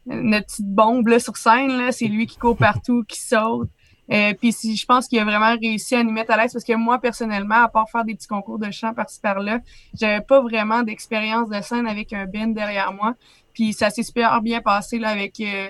notre 0.07 0.47
petite 0.47 0.67
bombe 0.67 1.09
là, 1.09 1.19
sur 1.19 1.37
scène. 1.37 1.91
C'est 1.91 2.07
lui 2.07 2.27
qui 2.27 2.37
court 2.37 2.57
partout, 2.57 3.05
qui 3.09 3.19
saute. 3.19 3.69
Euh, 4.13 4.35
puis 4.35 4.53
je 4.53 4.85
pense 4.85 5.09
qu'il 5.09 5.19
a 5.19 5.25
vraiment 5.25 5.57
réussi 5.59 5.95
à 5.95 6.03
nous 6.03 6.11
mettre 6.11 6.33
à 6.33 6.37
l'aise 6.37 6.53
parce 6.53 6.65
que 6.65 6.75
moi, 6.75 6.99
personnellement, 6.99 7.63
à 7.65 7.69
part 7.69 7.89
faire 7.89 8.05
des 8.05 8.15
petits 8.15 8.29
concours 8.29 8.59
de 8.59 8.71
chant 8.71 8.93
par-ci 8.93 9.21
par-là, 9.21 9.61
j'avais 9.99 10.21
pas 10.21 10.41
vraiment 10.43 10.83
d'expérience 10.83 11.49
de 11.49 11.61
scène 11.63 11.87
avec 11.87 12.13
un 12.13 12.27
Ben 12.27 12.53
derrière 12.53 12.93
moi. 12.93 13.15
Puis 13.55 13.73
ça 13.73 13.91
s'est 13.91 14.03
super 14.03 14.43
bien 14.43 14.61
passé 14.61 14.99
là, 14.99 15.09
avec 15.09 15.41
euh, 15.41 15.69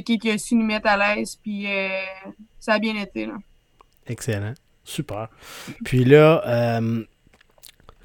qui 0.00 0.30
a 0.30 0.38
su 0.38 0.56
nous 0.56 0.64
mettre 0.64 0.88
à 0.88 1.16
l'aise. 1.16 1.38
Puis 1.40 1.66
euh, 1.66 1.88
ça 2.58 2.74
a 2.74 2.78
bien 2.78 2.96
été. 2.96 3.26
Là. 3.26 3.34
Excellent. 4.06 4.54
Super. 4.82 5.28
Puis 5.84 6.04
là, 6.04 6.42
euh, 6.46 7.04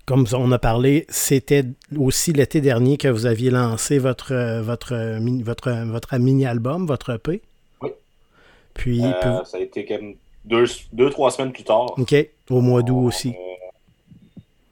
comme 0.05 0.25
on 0.33 0.51
a 0.51 0.59
parlé, 0.59 1.05
c'était 1.09 1.65
aussi 1.95 2.33
l'été 2.33 2.59
dernier 2.59 2.97
que 2.97 3.07
vous 3.07 3.25
aviez 3.25 3.51
lancé 3.51 3.99
votre, 3.99 4.59
votre, 4.61 4.95
votre, 5.43 5.71
votre 5.85 6.17
mini-album, 6.17 6.85
votre 6.85 7.11
EP. 7.11 7.41
Puis, 8.73 9.03
euh, 9.03 9.43
Ça 9.43 9.57
a 9.57 9.59
été 9.59 9.85
comme 9.85 10.15
deux, 10.45 10.65
deux, 10.91 11.09
trois 11.09 11.31
semaines 11.31 11.51
plus 11.51 11.63
tard. 11.63 11.93
OK, 11.97 12.15
au 12.49 12.61
mois 12.61 12.81
d'août 12.81 13.07
aussi. 13.07 13.35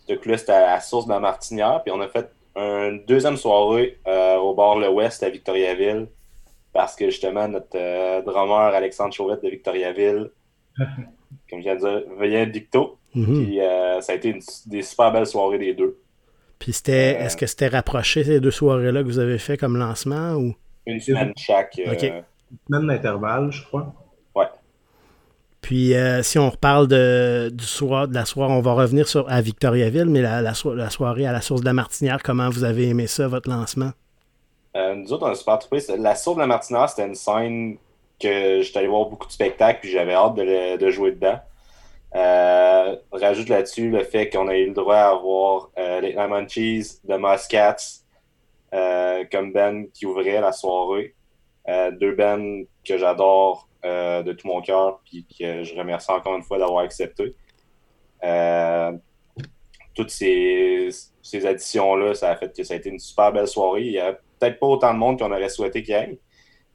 ce 0.08 0.29
là 0.29 0.38
c'était 0.38 0.51
à 0.51 0.62
la 0.74 0.82
source 0.82 1.06
de 1.06 1.12
la 1.12 1.20
Martinière. 1.20 1.82
Puis 1.84 1.91
on 1.91 2.01
a 2.01 2.08
fait 2.08 2.29
une 2.56 3.03
deuxième 3.08 3.38
soirée 3.38 3.98
euh, 4.08 4.38
au 4.38 4.53
bord 4.53 4.79
le 4.79 4.89
Ouest 4.89 5.24
à 5.24 5.29
Victoriaville. 5.29 6.08
Parce 6.74 6.96
que 6.96 7.10
justement, 7.10 7.48
notre 7.48 7.75
euh, 7.75 8.22
drummer 8.22 8.74
Alexandre 8.74 9.13
Chauvette 9.13 9.44
de 9.44 9.50
Victoriaville, 9.50 10.29
comme 10.77 11.60
je 11.60 11.63
viens 11.63 11.75
de 11.75 11.79
dire, 11.79 12.48
de 12.48 12.51
Victo. 12.51 12.98
Mhm. 13.15 13.44
Puis 13.44 13.60
ça 14.01 14.12
a 14.12 14.15
été 14.15 14.38
des 14.68 14.84
super 14.84 15.12
belles 15.12 15.25
soirées 15.25 15.58
des 15.58 15.74
deux. 15.74 16.00
Puis 16.60 16.74
c'était, 16.74 17.13
est-ce 17.13 17.38
que 17.38 17.48
c'était 17.48 17.70
rapproché 17.70 18.24
ces 18.24 18.39
deux 18.39 18.51
soirées-là 18.51 19.01
que 19.01 19.08
vous 19.08 19.20
avez 19.20 19.39
fait 19.39 19.58
comme 19.58 19.77
lancement 19.77 20.34
ou? 20.34 20.53
Une 20.86 21.00
semaine 21.00 21.34
chaque. 21.36 21.79
OK 21.88 22.12
semaine 22.68 22.88
d'intervalle, 22.88 23.51
je 23.51 23.63
crois. 23.63 23.94
Ouais. 24.36 24.48
Puis 25.62 25.94
euh, 25.94 26.24
si 26.24 26.39
on 26.39 26.50
reparle 26.50 26.88
de, 26.88 27.50
du 27.53 27.65
soir, 27.65 28.08
de 28.08 28.13
la 28.13 28.25
soirée, 28.25 28.53
on 28.53 28.62
va 28.62 28.74
revenir 28.74 29.08
sur, 29.08 29.29
à 29.29 29.41
Victoriaville, 29.41 30.06
mais 30.06 30.22
la, 30.22 30.41
la, 30.41 30.53
soirée 30.53 31.25
à 31.25 31.32
la 31.32 31.41
source 31.41 31.62
de 31.62 31.65
la 31.65 31.74
Martinière, 31.74 32.24
comment 32.24 32.50
vous 32.50 32.63
avez 32.63 32.88
aimé 32.88 33.08
ça, 33.08 33.27
votre 33.27 33.50
lancement? 33.50 33.91
Euh, 34.75 34.96
nous 34.96 35.12
autres, 35.12 35.27
on 35.27 35.32
a 35.32 35.36
super 35.36 35.60
trouvé. 35.60 35.82
La 35.98 36.15
source 36.15 36.38
de 36.38 36.41
la 36.41 36.48
Martinière, 36.48 36.89
c'était 36.89 37.08
une 37.08 37.15
scène 37.15 37.77
que 38.20 38.62
j'étais 38.62 38.79
allé 38.79 38.88
voir 38.88 39.06
beaucoup 39.06 39.27
de 39.27 39.32
spectacles, 39.32 39.79
puis 39.82 39.91
j'avais 39.91 40.13
hâte 40.13 40.36
de, 40.36 40.89
jouer 40.89 41.12
dedans. 41.12 41.39
Euh, 42.15 42.96
rajoute 43.12 43.50
là-dessus 43.50 43.91
le 43.91 44.03
fait 44.03 44.29
qu'on 44.29 44.48
a 44.48 44.56
eu 44.56 44.68
le 44.68 44.74
droit 44.74 44.96
à 44.96 45.10
avoir 45.10 45.70
les 45.77 46.13
Lemon 46.13 46.48
Cheese 46.48 47.01
de 47.03 47.15
Muscats 47.18 47.77
comme 49.32 49.53
Ben 49.53 49.88
qui 49.94 50.06
ouvrait 50.06 50.41
la 50.41 50.51
soirée. 50.51 51.15
Euh, 51.69 51.91
deux 51.91 52.15
bands 52.15 52.63
que 52.83 52.97
j'adore 52.97 53.69
euh, 53.85 54.23
de 54.23 54.33
tout 54.33 54.47
mon 54.47 54.61
cœur, 54.61 55.01
puis 55.05 55.25
que 55.25 55.63
je 55.63 55.75
remercie 55.75 56.11
encore 56.11 56.35
une 56.35 56.43
fois 56.43 56.57
d'avoir 56.57 56.83
accepté. 56.83 57.35
Euh, 58.23 58.91
toutes 59.93 60.09
ces, 60.09 60.89
ces 61.21 61.45
additions-là, 61.45 62.15
ça 62.15 62.31
a 62.31 62.35
fait 62.35 62.55
que 62.55 62.63
ça 62.63 62.73
a 62.73 62.77
été 62.77 62.89
une 62.89 62.99
super 62.99 63.31
belle 63.31 63.47
soirée. 63.47 63.83
Il 63.83 63.91
n'y 63.91 63.99
a 63.99 64.13
peut-être 64.13 64.59
pas 64.59 64.65
autant 64.65 64.93
de 64.93 64.99
monde 64.99 65.19
qu'on 65.19 65.31
aurait 65.31 65.49
souhaité 65.49 65.83
qu'il 65.83 65.93
y 65.93 65.97
ait, 65.97 66.19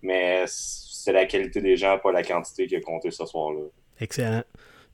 mais 0.02 0.44
c'est 0.46 1.12
la 1.12 1.26
qualité 1.26 1.60
des 1.60 1.76
gens, 1.76 1.98
pas 1.98 2.12
la 2.12 2.22
quantité 2.22 2.66
qui 2.66 2.76
a 2.76 2.80
compté 2.80 3.10
ce 3.10 3.26
soir-là. 3.26 3.62
Excellent. 4.00 4.42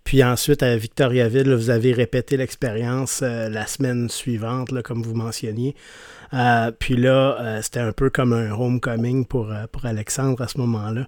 Puis 0.03 0.25
ensuite, 0.25 0.63
à 0.63 0.77
Victoriaville, 0.77 1.53
vous 1.53 1.69
avez 1.69 1.93
répété 1.93 2.39
l'expérience 2.39 3.21
la 3.21 3.67
semaine 3.67 4.09
suivante, 4.09 4.83
comme 4.83 5.03
vous 5.03 5.15
mentionniez. 5.15 5.75
Euh, 6.33 6.71
puis 6.71 6.97
là, 6.97 7.41
euh, 7.41 7.63
c'était 7.63 7.81
un 7.81 7.93
peu 7.93 8.11
comme 8.11 8.33
un 8.33 8.53
homecoming 8.53 9.27
pour, 9.27 9.51
euh, 9.51 9.67
pour 9.67 9.85
Alexandre 9.85 10.41
à 10.43 10.49
ce 10.49 10.59
moment-là. 10.59 11.07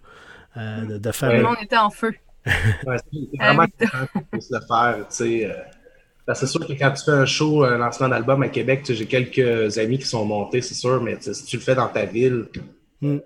De, 0.55 0.99
de, 0.99 1.13
faire. 1.13 1.31
Tout 1.31 1.37
le 1.37 1.43
monde 1.45 1.57
était 1.63 1.79
en 1.79 1.89
feu. 1.89 2.13
ouais, 2.45 2.97
c'est 3.11 3.39
vraiment 3.39 3.65
de 3.65 4.41
se 4.41 4.55
le 4.55 4.61
faire, 4.61 4.97
tu 4.99 5.05
sais. 5.09 5.57
c'est 6.35 6.47
sûr 6.47 6.67
que 6.67 6.75
quand 6.75 6.91
tu 6.93 7.05
fais 7.05 7.13
un 7.13 7.25
show, 7.25 7.65
un 7.65 7.79
lancement 7.79 8.11
d'album 8.11 8.43
à 8.43 8.49
Québec, 8.49 8.83
j'ai 8.85 9.07
quelques 9.07 9.79
amis 9.79 9.99
qui 9.99 10.05
sont 10.05 10.27
montés, 10.27 10.61
c'est 10.61 10.75
sûr, 10.75 11.01
mais 11.01 11.17
si 11.21 11.47
tu 11.47 11.57
le 11.57 11.63
fais 11.63 11.75
dans 11.75 11.89
ta 11.89 12.05
ville, 12.05 12.49
hmm. 13.01 13.17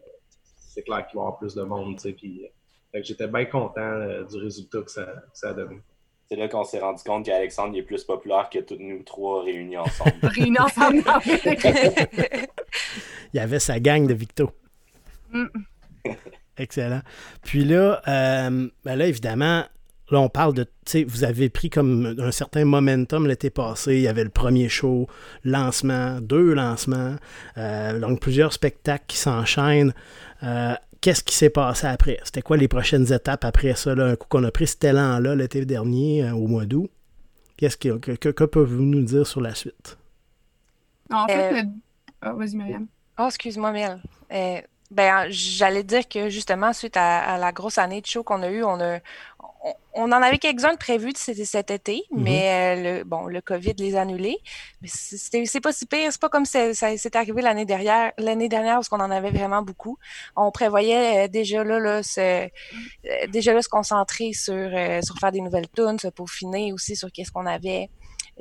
c'est 0.68 0.82
clair 0.82 1.04
qu'il 1.08 1.16
va 1.16 1.24
y 1.24 1.26
avoir 1.26 1.38
plus 1.38 1.56
de 1.56 1.62
monde. 1.64 1.98
Puis, 2.16 2.48
j'étais 2.94 3.26
bien 3.26 3.46
content 3.46 4.22
du 4.30 4.36
résultat 4.36 4.82
que 4.82 4.90
ça, 4.92 5.08
ça 5.32 5.48
a 5.48 5.52
donné 5.52 5.80
c'est 6.28 6.36
là 6.36 6.48
qu'on 6.48 6.64
s'est 6.64 6.80
rendu 6.80 7.02
compte 7.04 7.24
qu'Alexandre 7.24 7.76
est 7.76 7.82
plus 7.82 8.02
populaire 8.04 8.48
que 8.50 8.58
toutes 8.58 8.80
nous 8.80 9.02
trois 9.02 9.42
réunis 9.44 9.76
ensemble. 9.78 10.12
réunis 10.22 10.58
ensemble. 10.58 11.02
Il 13.32 13.36
y 13.36 13.40
avait 13.40 13.60
sa 13.60 13.78
gang 13.78 14.06
de 14.06 14.14
Victo. 14.14 14.50
Mm. 15.30 15.46
Excellent. 16.58 17.02
Puis 17.42 17.64
là, 17.64 18.00
euh, 18.08 18.68
ben 18.84 18.96
là, 18.96 19.06
évidemment, 19.06 19.64
là, 20.10 20.20
on 20.20 20.28
parle 20.28 20.54
de, 20.54 20.66
vous 21.06 21.24
avez 21.24 21.48
pris 21.48 21.70
comme 21.70 22.16
un 22.18 22.30
certain 22.30 22.64
momentum 22.64 23.26
l'été 23.26 23.50
passé. 23.50 23.96
Il 23.96 24.02
y 24.02 24.08
avait 24.08 24.24
le 24.24 24.30
premier 24.30 24.68
show, 24.68 25.06
lancement, 25.44 26.20
deux 26.20 26.54
lancements, 26.54 27.16
euh, 27.58 27.98
donc 27.98 28.20
plusieurs 28.20 28.52
spectacles 28.52 29.04
qui 29.06 29.18
s'enchaînent. 29.18 29.94
Euh, 30.42 30.74
qu'est-ce 31.06 31.22
qui 31.22 31.36
s'est 31.36 31.50
passé 31.50 31.86
après? 31.86 32.18
C'était 32.24 32.42
quoi 32.42 32.56
les 32.56 32.66
prochaines 32.66 33.12
étapes 33.12 33.44
après 33.44 33.76
ça, 33.76 33.92
un 33.92 34.16
coup 34.16 34.26
qu'on 34.28 34.42
a 34.42 34.50
pris 34.50 34.66
cet 34.66 34.82
élan-là 34.82 35.36
l'été 35.36 35.64
dernier, 35.64 36.24
euh, 36.24 36.32
au 36.32 36.48
mois 36.48 36.64
d'août? 36.64 36.90
Qu'est-ce 37.56 37.76
que, 37.76 37.96
que, 37.98 38.30
que, 38.30 38.44
pouvez-vous 38.44 38.82
nous 38.82 39.04
dire 39.04 39.24
sur 39.24 39.40
la 39.40 39.54
suite? 39.54 39.96
En 41.12 41.28
fait, 41.28 41.60
euh, 41.60 41.62
ah, 42.22 42.32
vas-y, 42.32 42.56
Marianne. 42.56 42.88
Oh, 43.20 43.26
excuse-moi, 43.28 43.70
Mel. 43.70 44.02
Euh, 44.32 44.60
ben, 44.90 45.26
j'allais 45.28 45.84
dire 45.84 46.08
que 46.08 46.28
justement, 46.28 46.72
suite 46.72 46.96
à, 46.96 47.38
la 47.38 47.52
grosse 47.52 47.78
année 47.78 48.00
de 48.00 48.06
show 48.06 48.24
qu'on 48.24 48.42
a 48.42 48.50
eue, 48.50 48.64
on 48.64 48.80
a, 48.80 48.98
on, 49.94 50.12
en 50.12 50.22
avait 50.22 50.38
quelques-uns 50.38 50.72
de 50.72 50.78
prévus 50.78 51.12
cet, 51.14 51.70
été, 51.70 52.04
mm-hmm. 52.12 52.20
mais 52.20 52.82
le, 52.82 53.04
bon, 53.04 53.26
le 53.26 53.40
COVID 53.40 53.74
les 53.78 53.96
a 53.96 54.02
annulés. 54.02 54.38
Mais 54.82 54.88
c'est 54.88 55.60
pas 55.60 55.72
si 55.72 55.86
pire. 55.86 56.10
C'est 56.12 56.20
pas 56.20 56.28
comme 56.28 56.44
ça 56.44 56.74
s'est 56.74 57.16
arrivé 57.16 57.42
l'année 57.42 57.64
dernière, 57.64 58.12
l'année 58.18 58.48
dernière, 58.48 58.74
parce 58.74 58.88
qu'on 58.88 59.00
en 59.00 59.10
avait 59.10 59.30
vraiment 59.30 59.62
beaucoup. 59.62 59.98
On 60.36 60.50
prévoyait 60.50 61.24
euh, 61.24 61.28
déjà 61.28 61.64
là, 61.64 61.78
là 61.78 62.02
se, 62.02 62.20
euh, 62.20 62.48
déjà 63.28 63.52
là, 63.52 63.62
se 63.62 63.68
concentrer 63.68 64.32
sur, 64.32 64.54
euh, 64.54 65.00
sur 65.02 65.18
faire 65.18 65.32
des 65.32 65.40
nouvelles 65.40 65.68
tunes, 65.74 65.98
se 65.98 66.08
peaufiner 66.08 66.72
aussi 66.72 66.96
sur 66.96 67.10
qu'est-ce 67.10 67.32
qu'on 67.32 67.46
avait. 67.46 67.90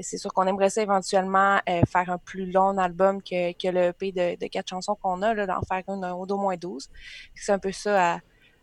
C'est 0.01 0.17
sûr 0.17 0.33
qu'on 0.33 0.45
aimerait 0.45 0.69
ça 0.69 0.81
éventuellement 0.81 1.57
faire 1.65 2.09
un 2.09 2.17
plus 2.17 2.51
long 2.51 2.77
album 2.77 3.21
que, 3.21 3.53
que 3.53 3.69
le 3.69 3.81
EP 3.85 4.11
de, 4.11 4.35
de 4.37 4.47
quatre 4.47 4.67
chansons 4.67 4.97
qu'on 5.01 5.21
a, 5.21 5.33
là, 5.33 5.47
d'en 5.47 5.61
faire 5.61 5.83
une 5.87 6.03
au 6.03 6.37
moins 6.37 6.57
12. 6.57 6.89
C'est 7.33 7.53
un 7.53 7.59
peu 7.59 7.71
ça 7.71 8.15
à, 8.15 8.19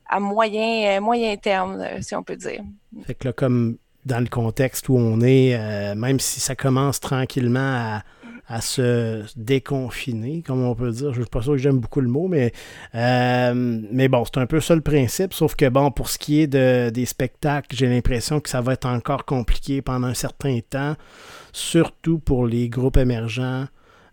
à 0.09 0.21
moyen, 0.21 0.97
euh, 0.97 1.01
moyen 1.01 1.37
terme, 1.37 1.81
euh, 1.81 1.99
si 2.01 2.15
on 2.15 2.23
peut 2.23 2.37
dire. 2.37 2.63
Fait 3.05 3.15
que 3.15 3.29
là, 3.29 3.33
comme 3.33 3.79
dans 4.05 4.21
le 4.21 4.27
contexte 4.27 4.89
où 4.89 4.97
on 4.97 5.21
est, 5.21 5.55
euh, 5.55 5.95
même 5.95 6.21
si 6.21 6.41
ça 6.41 6.55
commence 6.55 7.01
tranquillement 7.01 8.01
à, 8.49 8.61
se 8.61 9.25
déconfiner, 9.35 10.43
comme 10.43 10.63
on 10.63 10.75
peut 10.75 10.91
dire. 10.91 11.15
Je 11.15 11.21
ne 11.21 11.25
suis 11.25 11.31
pas 11.31 11.41
sûr 11.41 11.53
que 11.53 11.59
j'aime 11.59 11.79
beaucoup 11.79 12.03
le 12.03 12.09
mot, 12.09 12.29
mais, 12.29 12.53
mais 12.93 14.09
bon, 14.09 14.25
c'est 14.27 14.39
un 14.39 14.45
peu 14.45 14.61
ça 14.61 14.75
le 14.75 14.83
principe. 14.83 15.33
Sauf 15.33 15.55
que 15.55 15.71
bon, 15.71 15.91
pour 15.91 16.11
ce 16.11 16.19
qui 16.19 16.43
est 16.43 16.49
de, 16.49 16.91
des 16.91 17.07
spectacles, 17.07 17.75
j'ai 17.75 17.87
l'impression 17.87 18.41
que 18.41 18.51
ça 18.51 18.61
va 18.61 18.75
être 18.75 18.85
encore 18.85 19.25
compliqué 19.25 19.81
pendant 19.81 20.09
un 20.09 20.15
certain 20.15 20.59
temps, 20.69 20.97
surtout 21.55 22.19
pour 22.19 22.47
les 22.47 22.69
groupes 22.69 22.99
émergents 22.99 23.69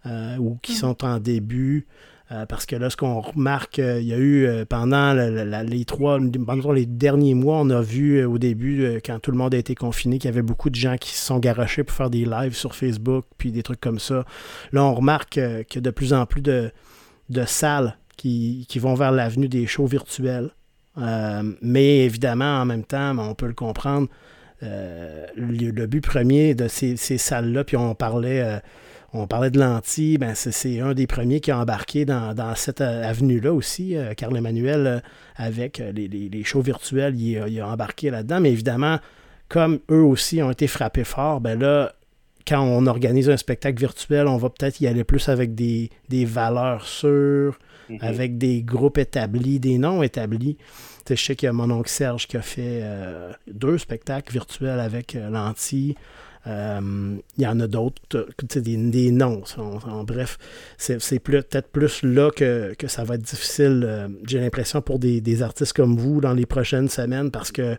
ou 0.05 0.57
qui 0.61 0.71
mm. 0.71 0.75
sont 0.75 1.03
en 1.03 1.19
début. 1.19 1.85
Euh, 2.31 2.45
parce 2.45 2.67
que 2.67 2.75
là, 2.75 2.91
ce 2.91 2.97
qu'on 2.97 3.21
remarque, 3.21 3.79
euh, 3.79 3.99
il 3.99 4.07
y 4.07 4.13
a 4.13 4.17
eu 4.17 4.45
euh, 4.45 4.63
pendant 4.63 5.13
les 5.13 5.85
trois, 5.85 6.19
pendant 6.45 6.71
les 6.71 6.85
derniers 6.85 7.33
mois, 7.33 7.57
on 7.57 7.69
a 7.71 7.81
vu 7.81 8.23
au 8.23 8.37
début, 8.37 8.99
quand 9.03 9.19
tout 9.19 9.31
le 9.31 9.37
monde 9.37 9.55
a 9.55 9.57
été 9.57 9.73
confiné, 9.73 10.19
qu'il 10.19 10.29
y 10.29 10.33
avait 10.33 10.43
beaucoup 10.43 10.69
de 10.69 10.75
gens 10.75 10.97
qui 10.97 11.09
se 11.15 11.25
sont 11.25 11.39
garochés 11.39 11.83
pour 11.83 11.95
faire 11.95 12.11
des 12.11 12.25
lives 12.25 12.53
sur 12.53 12.75
Facebook, 12.75 13.25
puis 13.37 13.51
des 13.51 13.63
trucs 13.63 13.81
comme 13.81 13.99
ça. 13.99 14.25
Là, 14.71 14.83
on 14.83 14.93
remarque 14.93 15.31
qu'il 15.31 15.75
y 15.75 15.77
a 15.77 15.81
de 15.81 15.89
plus 15.89 16.13
en 16.13 16.27
plus 16.27 16.41
de, 16.41 16.71
salles 17.45 17.97
qui, 18.15 18.67
vont 18.75 18.93
vers 18.93 19.11
l'avenue 19.11 19.47
des 19.47 19.65
shows 19.65 19.87
virtuels. 19.87 20.51
mais 21.61 22.05
évidemment, 22.05 22.61
en 22.61 22.65
même 22.65 22.83
temps, 22.83 23.17
on 23.17 23.33
peut 23.33 23.47
le 23.47 23.53
comprendre, 23.53 24.07
le, 24.61 25.85
but 25.87 26.01
premier 26.01 26.53
de 26.53 26.67
ces, 26.67 26.95
ces 26.95 27.17
salles-là, 27.17 27.63
puis 27.63 27.77
on 27.77 27.95
parlait 27.95 28.61
on 29.13 29.27
parlait 29.27 29.49
de 29.49 29.59
lentilles, 29.59 30.17
ben 30.17 30.35
c'est 30.35 30.79
un 30.79 30.93
des 30.93 31.07
premiers 31.07 31.39
qui 31.39 31.51
a 31.51 31.57
embarqué 31.57 32.05
dans, 32.05 32.53
cette 32.55 32.81
euh, 32.81 33.09
avenue-là 33.09 33.53
aussi. 33.53 33.95
Euh, 33.95 34.13
Carl 34.13 34.35
Emmanuel, 34.35 34.87
euh, 34.87 34.99
avec 35.35 35.81
les, 35.93 36.43
shows 36.43 36.61
virtuels, 36.61 37.19
il, 37.19 37.59
a 37.59 37.67
embarqué 37.67 38.11
là-dedans. 38.11 38.39
Mais 38.39 38.51
évidemment, 38.51 38.99
comme 39.47 39.79
eux 39.89 40.03
aussi 40.03 40.41
ont 40.43 40.51
été 40.51 40.67
frappés 40.67 41.03
fort, 41.03 41.41
ben 41.41 41.59
là, 41.59 41.93
quand 42.47 42.61
on 42.61 42.85
organise 42.87 43.29
un 43.29 43.37
spectacle 43.37 43.79
virtuel, 43.79 44.27
on 44.27 44.37
va 44.37 44.49
peut-être 44.49 44.79
y 44.81 44.87
aller 44.87 45.03
plus 45.03 45.29
avec 45.29 45.55
des, 45.55 45.89
valeurs 46.11 46.85
sûres, 46.85 47.57
mm-hmm. 47.89 48.01
avec 48.01 48.37
des 48.37 48.61
groupes 48.61 48.97
établis, 48.97 49.59
des 49.59 49.77
noms 49.77 50.03
établis. 50.03 50.57
je 51.09 51.15
sais 51.15 51.35
qu'il 51.35 51.47
y 51.47 51.49
a 51.49 51.53
mon 51.53 51.71
oncle 51.71 51.89
Serge 51.89 52.27
qui 52.27 52.37
a 52.37 52.41
fait 52.41 52.83
deux 53.47 53.77
spectacles 53.77 54.31
virtuels 54.31 54.79
avec 54.79 55.17
lentilles. 55.29 55.95
Il 56.49 57.43
y 57.43 57.47
en 57.47 57.59
a 57.59 57.67
d'autres, 57.67 58.01
des, 58.59 58.77
des 58.77 59.11
noms. 59.11 59.43
En, 59.57 60.03
bref, 60.03 60.37
c'est 60.77 61.19
peut-être 61.19 61.69
plus 61.69 62.03
là 62.03 62.31
que, 62.31 62.73
ça 62.87 63.03
va 63.03 63.15
être 63.15 63.21
difficile, 63.21 64.09
j'ai 64.25 64.39
l'impression, 64.39 64.81
pour 64.81 64.99
des, 64.99 65.21
des, 65.21 65.41
artistes 65.41 65.73
comme 65.73 65.97
vous 65.97 66.21
dans 66.21 66.33
les 66.33 66.45
prochaines 66.45 66.89
semaines 66.89 67.31
parce 67.31 67.51
que 67.51 67.77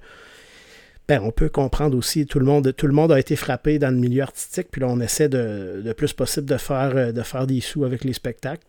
ben, 1.11 1.21
on 1.25 1.33
peut 1.33 1.49
comprendre 1.49 1.99
aussi, 1.99 2.25
tout 2.25 2.39
le, 2.39 2.45
monde, 2.45 2.73
tout 2.77 2.87
le 2.87 2.93
monde 2.93 3.11
a 3.11 3.19
été 3.19 3.35
frappé 3.35 3.81
dans 3.81 3.93
le 3.93 3.97
milieu 3.97 4.23
artistique, 4.23 4.69
puis 4.71 4.81
là, 4.81 4.87
on 4.89 5.01
essaie 5.01 5.29
de, 5.29 5.83
le 5.85 5.93
plus 5.93 6.13
possible 6.13 6.47
de 6.47 6.57
faire, 6.57 6.93
euh, 6.95 7.11
de 7.11 7.23
faire 7.23 7.49
des 7.49 7.61
sous 7.61 7.85
avec 7.85 8.05
les 8.05 8.13
spectacles. 8.13 8.63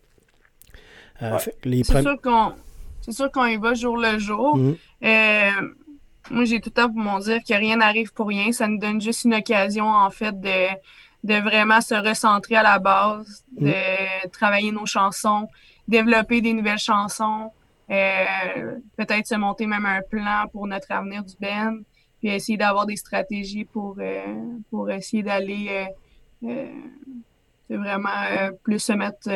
Euh, 1.22 1.38
c'est 1.38 3.12
sûr 3.12 3.31
qu'on 3.31 3.46
y 3.46 3.58
va 3.58 3.75
jour 3.75 3.96
le 3.96 4.17
jour. 4.17 4.58
Mhm. 4.58 4.75
Euh, 5.03 5.51
moi, 6.30 6.46
j'ai 6.46 6.60
tout 6.60 6.70
le 6.70 6.82
temps 6.82 6.90
pour 6.90 7.00
m'en 7.00 7.20
dire 7.20 7.40
que 7.48 7.54
rien 7.54 7.78
n'arrive 7.78 8.13
pour 8.13 8.28
rien. 8.28 8.51
Ça 8.51 8.68
nous 8.68 8.78
donne 8.78 9.01
juste 9.01 9.24
une 9.25 9.34
occasion, 9.34 9.88
en 9.88 10.10
fait, 10.10 10.40
de, 10.40 10.68
de 11.24 11.42
vraiment 11.42 11.82
se 11.82 11.96
recentrer 11.96 12.56
à 12.56 12.63
la 12.63 12.80
base, 12.80 13.44
mhm. 13.60 13.68
de 13.68 14.30
travailler 14.30 14.72
nos 14.72 14.86
chansons, 14.86 15.48
développer 15.88 16.42
des 16.42 16.54
nouvelles 16.54 16.78
chansons, 16.78 17.51
peut-être 17.88 19.28
se 19.28 19.36
monter 19.36 19.66
même 19.66 19.86
un 19.86 20.01
plan 20.01 20.48
pour 20.51 20.68
notre 20.68 20.92
avenir 20.92 21.24
du 21.24 21.36
band 21.42 21.80
puis 22.22 22.30
essayer 22.30 22.58
d'avoir 22.58 22.86
des 22.86 22.96
stratégies 22.96 23.66
pour, 23.66 23.96
euh, 24.00 24.58
pour 24.70 24.90
essayer 24.92 25.24
d'aller 25.24 25.88
euh, 26.44 26.48
euh, 27.72 27.78
vraiment 27.78 28.51
plus 28.63 28.80
se 28.80 28.94
mettre 28.94 29.28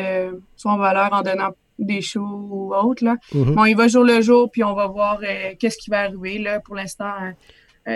en 0.64 0.78
valeur 0.78 1.12
en 1.12 1.22
donnant 1.24 1.50
des 1.78 2.02
shows 2.02 2.48
ou 2.50 2.74
autres. 2.74 3.04
Là. 3.04 3.18
Mm-hmm. 3.34 3.54
Bon, 3.54 3.66
il 3.66 3.76
va 3.76 3.88
jour 3.88 4.04
le 4.04 4.22
jour, 4.22 4.50
puis 4.52 4.64
on 4.64 4.74
va 4.74 4.88
voir 4.88 5.20
qu'est-ce 5.60 5.78
qui 5.78 5.90
va 5.90 6.02
arriver. 6.02 6.40
Là. 6.40 6.60
Pour 6.60 6.76
l'instant, 6.76 7.12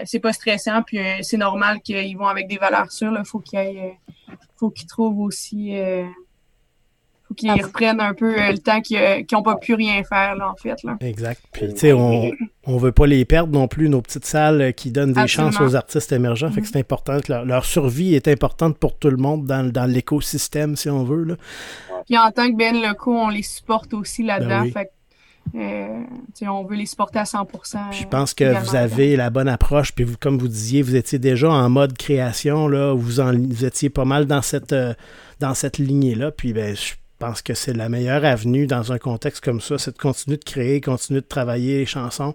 c'est 0.05 0.19
pas 0.19 0.33
stressant, 0.33 0.83
puis 0.83 0.99
c'est 1.21 1.37
normal 1.37 1.81
qu'ils 1.81 2.17
vont 2.17 2.27
avec 2.27 2.47
des 2.47 2.57
valeurs 2.57 2.91
sûres. 2.91 3.15
Il 3.17 3.25
faut 3.25 3.39
qu'ils 3.39 3.93
faut 4.57 4.69
qu'ils 4.69 4.87
trouvent 4.87 5.19
aussi 5.19 5.73
faut 7.29 7.35
qu'ils 7.35 7.51
reprennent 7.51 8.01
un 8.01 8.13
peu 8.13 8.39
euh, 8.39 8.51
le 8.51 8.57
temps 8.57 8.81
qu'ils 8.81 9.25
n'ont 9.31 9.43
pas 9.43 9.55
pu 9.55 9.75
rien 9.75 10.03
faire, 10.03 10.35
là, 10.35 10.49
en 10.49 10.55
fait. 10.55 10.81
Là. 10.83 10.97
Exact. 10.99 11.41
Puis, 11.51 11.71
tu 11.73 11.79
sais, 11.79 11.93
on 11.93 12.31
ne 12.67 12.79
veut 12.79 12.91
pas 12.91 13.05
les 13.05 13.23
perdre 13.23 13.53
non 13.53 13.67
plus, 13.67 13.87
nos 13.87 14.01
petites 14.01 14.25
salles 14.25 14.61
euh, 14.61 14.71
qui 14.71 14.89
donnent 14.91 15.13
des 15.13 15.27
chances 15.27 15.61
aux 15.61 15.75
artistes 15.75 16.11
émergents. 16.11 16.51
Fait 16.51 16.61
que 16.61 16.67
c'est 16.67 16.79
important 16.79 17.19
que 17.19 17.31
leur, 17.31 17.65
survie 17.65 18.15
est 18.15 18.27
importante 18.27 18.77
pour 18.77 18.97
tout 18.97 19.11
le 19.11 19.17
monde 19.17 19.45
dans, 19.45 19.71
dans 19.71 19.85
l'écosystème, 19.85 20.75
si 20.75 20.89
on 20.89 21.03
veut. 21.03 21.23
Là. 21.23 21.35
Puis 22.07 22.17
en 22.17 22.31
tant 22.31 22.49
que 22.49 22.57
Ben 22.57 22.81
Leco, 22.81 23.15
on 23.15 23.29
les 23.29 23.43
supporte 23.43 23.93
aussi 23.93 24.23
là-dedans. 24.23 24.63
Ben 24.63 24.71
fait 24.71 24.91
euh, 25.55 26.03
on 26.47 26.63
veut 26.63 26.75
les 26.75 26.85
supporter 26.85 27.19
à 27.19 27.23
100% 27.23 27.77
Je 27.91 28.05
pense 28.05 28.35
que 28.35 28.59
vous 28.59 28.75
avez 28.75 29.15
la 29.15 29.29
bonne 29.29 29.47
approche. 29.47 29.93
Puis 29.93 30.03
vous, 30.03 30.15
comme 30.19 30.37
vous 30.37 30.47
disiez, 30.47 30.81
vous 30.81 30.95
étiez 30.95 31.17
déjà 31.17 31.49
en 31.49 31.69
mode 31.69 31.97
création. 31.97 32.67
Là, 32.67 32.93
vous, 32.93 33.19
en, 33.19 33.33
vous 33.33 33.65
étiez 33.65 33.89
pas 33.89 34.05
mal 34.05 34.25
dans 34.25 34.41
cette, 34.41 34.75
dans 35.39 35.53
cette 35.53 35.77
lignée-là. 35.79 36.31
Puis 36.31 36.53
ben, 36.53 36.75
je 36.75 36.93
je 37.08 37.08
pense 37.19 37.41
que 37.41 37.53
c'est 37.53 37.73
la 37.73 37.89
meilleure 37.89 38.25
avenue 38.25 38.65
dans 38.65 38.91
un 38.91 38.97
contexte 38.97 39.43
comme 39.43 39.61
ça, 39.61 39.77
c'est 39.77 39.91
de 39.91 39.97
continuer 39.97 40.37
de 40.37 40.43
créer, 40.43 40.81
continuer 40.81 41.21
de 41.21 41.27
travailler 41.27 41.79
les 41.79 41.85
chansons. 41.85 42.33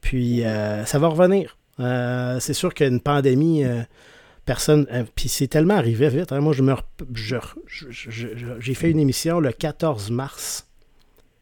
Puis 0.00 0.44
euh, 0.44 0.84
ça 0.84 0.98
va 0.98 1.08
revenir. 1.08 1.56
Euh, 1.80 2.38
c'est 2.40 2.54
sûr 2.54 2.74
qu'une 2.74 3.00
pandémie, 3.00 3.64
euh, 3.64 3.82
personne. 4.44 4.86
puis 5.14 5.28
c'est 5.28 5.48
tellement 5.48 5.74
arrivé 5.74 6.08
vite. 6.08 6.32
Hein. 6.32 6.40
Moi, 6.40 6.52
je 6.52 6.62
me 6.62 6.74
j'ai 8.60 8.74
fait 8.74 8.90
une 8.90 9.00
émission 9.00 9.40
le 9.40 9.52
14 9.52 10.10
mars. 10.10 10.66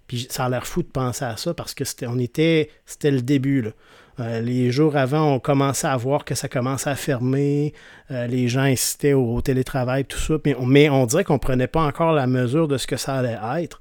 Puis 0.06 0.28
ça 0.30 0.44
a 0.44 0.48
l'air 0.48 0.66
fou 0.66 0.82
de 0.82 0.88
penser 0.88 1.24
à 1.24 1.36
ça 1.36 1.52
parce 1.52 1.74
que 1.74 1.84
c'était, 1.84 2.06
on 2.06 2.18
était, 2.18 2.70
c'était 2.86 3.10
le 3.10 3.22
début. 3.22 3.62
Là. 3.62 3.70
Euh, 4.18 4.40
les 4.40 4.70
jours 4.70 4.96
avant, 4.96 5.34
on 5.34 5.38
commençait 5.38 5.86
à 5.86 5.96
voir 5.96 6.24
que 6.24 6.34
ça 6.34 6.48
commençait 6.48 6.90
à 6.90 6.94
fermer. 6.94 7.74
Euh, 8.10 8.26
les 8.26 8.48
gens 8.48 8.62
incitaient 8.62 9.12
au, 9.12 9.40
télétravail, 9.42 10.04
tout 10.04 10.18
ça. 10.18 10.34
Mais 10.44 10.56
on, 10.58 10.66
mais 10.66 10.88
dirait 11.06 11.24
qu'on 11.24 11.34
ne 11.34 11.38
prenait 11.38 11.66
pas 11.66 11.82
encore 11.82 12.12
la 12.12 12.26
mesure 12.26 12.68
de 12.68 12.78
ce 12.78 12.86
que 12.86 12.96
ça 12.96 13.16
allait 13.16 13.38
être. 13.62 13.80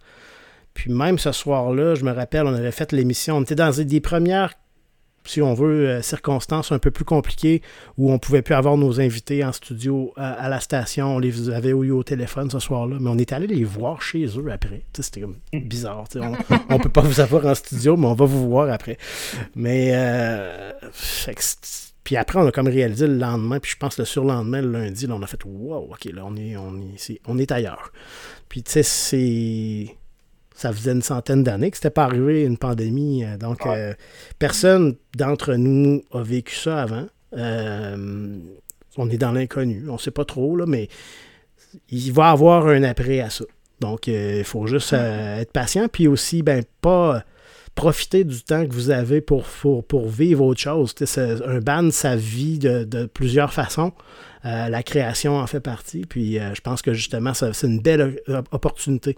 Puis 0.73 0.91
même 0.91 1.17
ce 1.17 1.31
soir-là, 1.31 1.95
je 1.95 2.03
me 2.03 2.11
rappelle, 2.11 2.45
on 2.45 2.53
avait 2.53 2.71
fait 2.71 2.91
l'émission. 2.91 3.37
On 3.37 3.41
était 3.43 3.55
dans 3.55 3.71
des 3.71 4.01
premières 4.01 4.53
si 5.25 5.41
on 5.41 5.53
veut, 5.53 5.87
euh, 5.87 6.01
circonstances 6.01 6.71
un 6.71 6.79
peu 6.79 6.91
plus 6.91 7.05
compliquées 7.05 7.61
où 7.97 8.11
on 8.11 8.19
pouvait 8.19 8.41
plus 8.41 8.55
avoir 8.55 8.77
nos 8.77 8.99
invités 8.99 9.43
en 9.43 9.51
studio 9.51 10.13
à, 10.15 10.49
la 10.49 10.59
station. 10.59 11.15
On 11.15 11.19
les 11.19 11.49
avait 11.49 11.69
eu 11.69 11.91
au 11.91 12.03
téléphone 12.03 12.49
ce 12.49 12.59
soir-là, 12.59 12.97
mais 12.99 13.09
on 13.09 13.17
est 13.17 13.33
allé 13.33 13.47
les 13.47 13.63
voir 13.63 14.01
chez 14.01 14.25
eux 14.25 14.51
après. 14.51 14.83
C'était 14.93 15.21
comme 15.21 15.37
bizarre. 15.53 16.05
On, 16.15 16.29
ne 16.77 16.83
peut 16.83 16.89
pas 16.89 17.01
vous 17.01 17.19
avoir 17.19 17.45
en 17.45 17.55
studio, 17.55 17.97
mais 17.97 18.07
on 18.07 18.13
va 18.13 18.25
vous 18.25 18.49
voir 18.49 18.69
après. 18.69 18.97
Mais 19.55 19.91
euh, 19.93 20.71
puis 22.03 22.17
après, 22.17 22.39
on 22.39 22.45
a 22.45 22.51
comme 22.51 22.67
réalisé 22.67 23.07
le 23.07 23.17
lendemain, 23.17 23.59
puis 23.59 23.71
je 23.71 23.77
pense 23.77 23.97
le 23.97 24.05
surlendemain, 24.05 24.61
le 24.61 24.71
lundi, 24.71 25.07
là, 25.07 25.15
on 25.15 25.23
a 25.23 25.27
fait 25.27 25.43
Wow, 25.43 25.89
ok, 25.91 26.05
là, 26.13 26.23
on 26.25 26.35
est, 26.35 26.55
on 26.55 26.79
est, 26.79 27.19
on 27.25 27.37
est 27.39 27.51
ailleurs. 27.51 27.91
Puis 28.47 28.61
tu 28.61 28.71
sais, 28.71 28.83
c'est 28.83 29.95
ça 30.55 30.71
faisait 30.71 30.93
une 30.93 31.01
centaine 31.01 31.43
d'années 31.43 31.69
que 31.69 31.77
c'était 31.77 31.89
pas 31.89 32.05
arrivé 32.05 32.43
une 32.43 32.57
pandémie. 32.57 33.25
Euh, 33.25 33.37
donc, 33.37 33.65
euh, 33.65 33.93
personne 34.39 34.95
d'entre 35.15 35.55
nous 35.55 36.01
a 36.13 36.23
vécu 36.23 36.55
ça 36.55 36.81
avant. 36.81 37.05
Euh, 37.37 38.39
on 38.97 39.09
est 39.09 39.17
dans 39.17 39.33
l'inconnu. 39.33 39.83
On 39.89 39.93
ne 39.93 39.97
sait 39.97 40.11
pas 40.11 40.23
trop, 40.23 40.55
là, 40.55 40.65
mais 40.65 40.87
il 41.89 42.11
va 42.13 42.29
y 42.29 42.31
avoir 42.31 42.67
un 42.67 42.83
après 42.83 43.19
à 43.19 43.29
ça. 43.29 43.43
Donc, 43.81 44.07
il 44.07 44.45
faut 44.45 44.65
juste 44.67 44.93
être 44.93 45.51
patient. 45.51 45.89
Puis 45.89 46.07
aussi, 46.07 46.41
ben, 46.41 46.63
pas 46.79 47.25
profiter 47.75 48.23
du 48.23 48.41
temps 48.41 48.65
que 48.65 48.71
vous 48.71 48.89
avez 48.89 49.19
pour, 49.19 49.45
pour, 49.45 50.07
vivre 50.07 50.45
autre 50.45 50.61
chose. 50.61 50.95
Un 51.17 51.59
band, 51.59 51.91
ça 51.91 52.15
vit 52.15 52.57
de, 52.57 53.05
plusieurs 53.07 53.51
façons. 53.51 53.91
la 54.45 54.81
création 54.81 55.37
en 55.37 55.45
fait 55.45 55.59
partie. 55.59 56.05
Puis 56.07 56.35
je 56.35 56.61
pense 56.61 56.81
que 56.81 56.93
justement, 56.93 57.33
c'est 57.33 57.67
une 57.67 57.81
belle 57.81 58.21
opportunité 58.53 59.17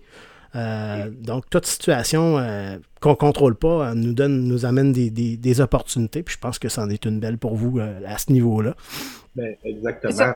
euh, 0.56 1.10
donc, 1.10 1.50
toute 1.50 1.66
situation 1.66 2.38
euh, 2.38 2.78
qu'on 3.02 3.12
ne 3.12 3.16
contrôle 3.16 3.56
pas 3.56 3.90
euh, 3.90 3.94
nous, 3.94 4.14
donne, 4.14 4.44
nous 4.44 4.66
amène 4.66 4.92
des, 4.92 5.62
opportunités. 5.62 6.24
Puis 6.24 6.36
je 6.36 6.40
pense 6.40 6.60
que 6.60 6.70
c'en 6.70 6.90
est 6.90 7.06
une 7.06 7.20
belle 7.20 7.38
pour 7.38 7.56
vous 7.56 7.80
à 7.80 8.18
ce 8.18 8.32
niveau-là. 8.32 8.76
Ben, 9.36 9.56
exactement. 9.64 10.34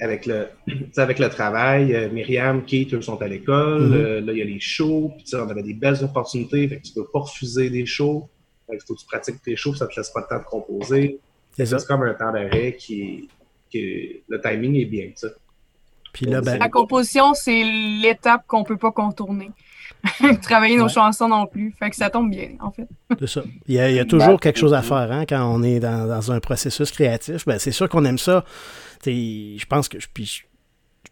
Avec 0.00 0.26
le, 0.26 0.48
avec 0.96 1.18
le 1.18 1.28
travail, 1.28 2.10
Myriam, 2.12 2.64
Kate, 2.64 2.94
eux 2.94 3.02
sont 3.02 3.20
à 3.20 3.28
l'école. 3.28 3.90
Mm-hmm. 3.90 4.24
là, 4.24 4.32
il 4.32 4.38
y 4.38 4.42
a 4.42 4.44
les 4.44 4.60
shows. 4.60 5.12
Puis 5.16 5.34
on 5.34 5.48
avait 5.48 5.62
des 5.62 5.74
belles 5.74 6.02
opportunités. 6.02 6.68
Fait 6.68 6.78
que 6.78 6.82
tu 6.82 6.92
ne 6.96 7.02
peux 7.02 7.10
pas 7.12 7.20
refuser 7.20 7.70
des 7.70 7.86
shows. 7.86 8.28
Il 8.72 8.78
faut 8.86 8.94
que 8.94 9.00
tu 9.00 9.06
pratiques 9.06 9.42
tes 9.42 9.56
shows. 9.56 9.74
Ça 9.74 9.86
ne 9.86 9.90
te 9.90 10.00
laisse 10.00 10.10
pas 10.10 10.20
le 10.20 10.26
temps 10.26 10.42
de 10.42 10.48
composer. 10.48 11.18
C'est 11.56 11.86
comme 11.86 12.02
un 12.02 12.14
temps 12.14 12.32
d'arrêt 12.32 12.76
qui, 12.76 13.28
qui, 13.70 14.22
Le 14.28 14.40
timing 14.40 14.76
est 14.76 14.86
bien. 14.86 15.10
Ça. 16.18 16.40
Ben, 16.40 16.58
la 16.58 16.68
composition, 16.68 17.34
c'est 17.34 17.62
l'étape 17.64 18.46
qu'on 18.46 18.64
peut 18.64 18.76
pas 18.76 18.92
contourner. 18.92 19.50
Travailler 20.42 20.76
nos 20.76 20.88
chansons 20.88 21.28
non 21.28 21.46
plus. 21.46 21.74
Fait 21.78 21.90
que 21.90 21.96
ça 21.96 22.10
tombe 22.10 22.30
bien, 22.30 22.50
en 22.60 22.70
fait. 22.70 22.86
c'est 23.18 23.26
ça. 23.26 23.42
Il 23.66 23.74
y, 23.74 23.98
a, 23.98 24.04
toujours 24.04 24.38
quelque 24.38 24.58
chose 24.58 24.74
à 24.74 24.82
faire 24.82 25.10
hein, 25.10 25.24
quand 25.26 25.44
on 25.44 25.62
est 25.62 25.80
dans, 25.80 26.30
un 26.30 26.40
processus 26.40 26.90
créatif. 26.90 27.44
Ben, 27.46 27.58
c'est 27.58 27.72
sûr 27.72 27.88
qu'on 27.88 28.04
aime 28.04 28.18
ça. 28.18 28.44
Je 29.06 29.64
pense 29.66 29.88
que 29.88 29.98
je 30.00 30.08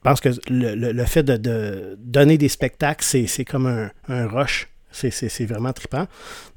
pense 0.03 0.21
que 0.21 0.31
le, 0.49 1.05
fait 1.05 1.23
de, 1.23 1.97
donner 1.99 2.39
des 2.39 2.49
spectacles, 2.49 3.05
c'est 3.05 3.45
comme 3.45 3.67
un, 3.67 3.91
un 4.09 4.27
rush 4.27 4.72
c'est 4.93 5.47
vraiment 5.47 5.73
trippant. 5.73 6.07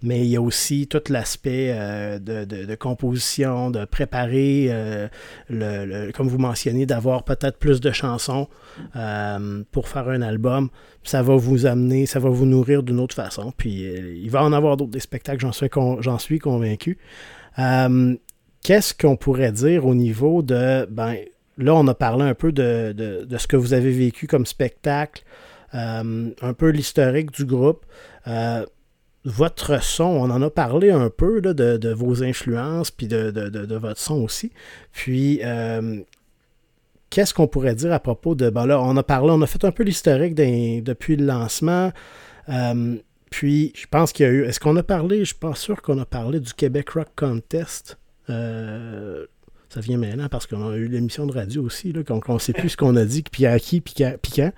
Mais 0.04 0.20
il 0.20 0.28
y 0.28 0.36
a 0.36 0.42
aussi 0.42 0.88
tout 0.88 1.02
l'aspect 1.10 1.72
euh, 1.74 2.20
de, 2.20 2.76
composition, 2.76 3.72
de 3.72 3.86
préparer, 3.86 4.68
euh, 4.70 5.08
le, 5.50 6.12
comme 6.12 6.28
vous 6.28 6.38
mentionnez, 6.38 6.86
d'avoir 6.86 7.24
peut-être 7.24 7.58
plus 7.58 7.80
de 7.80 7.92
chansons 7.92 8.48
euh, 8.96 9.64
pour 9.72 9.88
faire 9.88 10.10
un 10.10 10.22
album. 10.22 10.70
Ça 11.04 11.22
va 11.22 11.36
vous 11.36 11.66
amener, 11.66 12.06
ça 12.06 12.20
va 12.20 12.30
vous 12.30 12.46
nourrir 12.46 12.84
d'une 12.84 13.00
autre 13.00 13.16
façon. 13.16 13.54
Puis 13.56 13.84
il 13.84 14.30
va 14.30 14.44
en 14.44 14.54
avoir 14.54 14.78
d'autres 14.78 14.92
des 14.92 15.00
spectacles, 15.00 15.42
j'en 15.42 15.52
suis, 15.52 15.70
suis, 16.20 16.40
convaincu. 16.40 16.98
Qu'est-ce 18.64 18.94
qu'on 18.94 19.16
pourrait 19.16 19.52
dire 19.52 19.86
au 19.86 19.94
niveau 19.94 20.42
de... 20.42 20.88
Ben, 20.90 21.18
là, 21.58 21.76
on 21.76 21.88
a 21.88 21.94
parlé 21.94 22.24
un 22.24 22.34
peu 22.34 22.52
de, 22.52 22.94
de 22.94 23.38
ce 23.38 23.48
que 23.48 23.56
vous 23.56 23.74
avez 23.74 23.92
vécu 23.92 24.26
comme 24.26 24.48
spectacle. 24.48 25.24
Euh, 25.76 26.30
un 26.42 26.54
peu 26.54 26.70
l'historique 26.70 27.32
du 27.32 27.46
groupe. 27.46 27.86
Euh, 28.28 28.66
votre 29.26 29.84
son, 29.84 30.04
on 30.04 30.30
en 30.30 30.42
a 30.42 30.50
parlé 30.50 30.92
un 30.92 31.10
peu 31.10 31.42
de, 31.42 31.94
vos 31.94 32.24
influences, 32.24 32.92
puis 32.92 33.08
de, 33.08 33.76
votre 33.76 34.00
son 34.00 34.22
aussi. 34.22 34.52
Puis, 34.92 35.42
euh, 35.44 36.00
qu'est-ce 37.10 37.34
qu'on 37.34 37.48
pourrait 37.48 37.76
dire 37.76 37.92
à 37.92 38.00
propos 38.00 38.36
de... 38.36 38.50
Ben 38.50 38.66
là, 38.66 38.80
on 38.82 38.96
a 38.96 39.04
parlé, 39.04 39.32
on 39.32 39.42
a 39.42 39.48
fait 39.48 39.66
un 39.66 39.72
peu 39.72 39.84
l'historique 39.84 40.36
depuis 40.36 41.16
le 41.16 41.26
lancement. 41.26 41.92
puis, 43.32 43.74
je 43.76 43.88
pense 43.88 44.14
qu'il 44.14 44.26
y 44.28 44.30
a 44.30 44.32
eu... 44.32 44.44
Est-ce 44.44 44.60
qu'on 44.60 44.76
a 44.78 44.84
parlé, 44.84 45.20
je 45.20 45.26
suis 45.26 45.36
pas 45.36 45.56
sûr 45.56 45.82
qu'on 45.82 45.98
a 46.00 46.06
parlé 46.06 46.40
du 46.40 46.54
Québec 46.54 46.92
Rock 46.92 47.10
Contest. 47.16 47.98
Ça 49.76 49.82
vient 49.82 49.98
maintenant 49.98 50.30
parce 50.30 50.48
qu'on 50.48 50.70
a 50.70 50.76
eu 50.76 50.88
l'émission 50.88 51.26
de 51.26 51.34
radio 51.34 51.62
aussi, 51.62 51.92
là, 51.92 52.02
qu'on 52.04 52.34
ne 52.34 52.40
sait 52.40 52.54
plus 52.54 52.70
ce 52.70 52.78
qu'on 52.78 52.96
a 52.96 53.04
dit, 53.04 53.24
puis 53.30 53.46
à 53.46 53.60
qui, 53.60 53.82
puis 53.82 53.94
quand. 53.98 54.52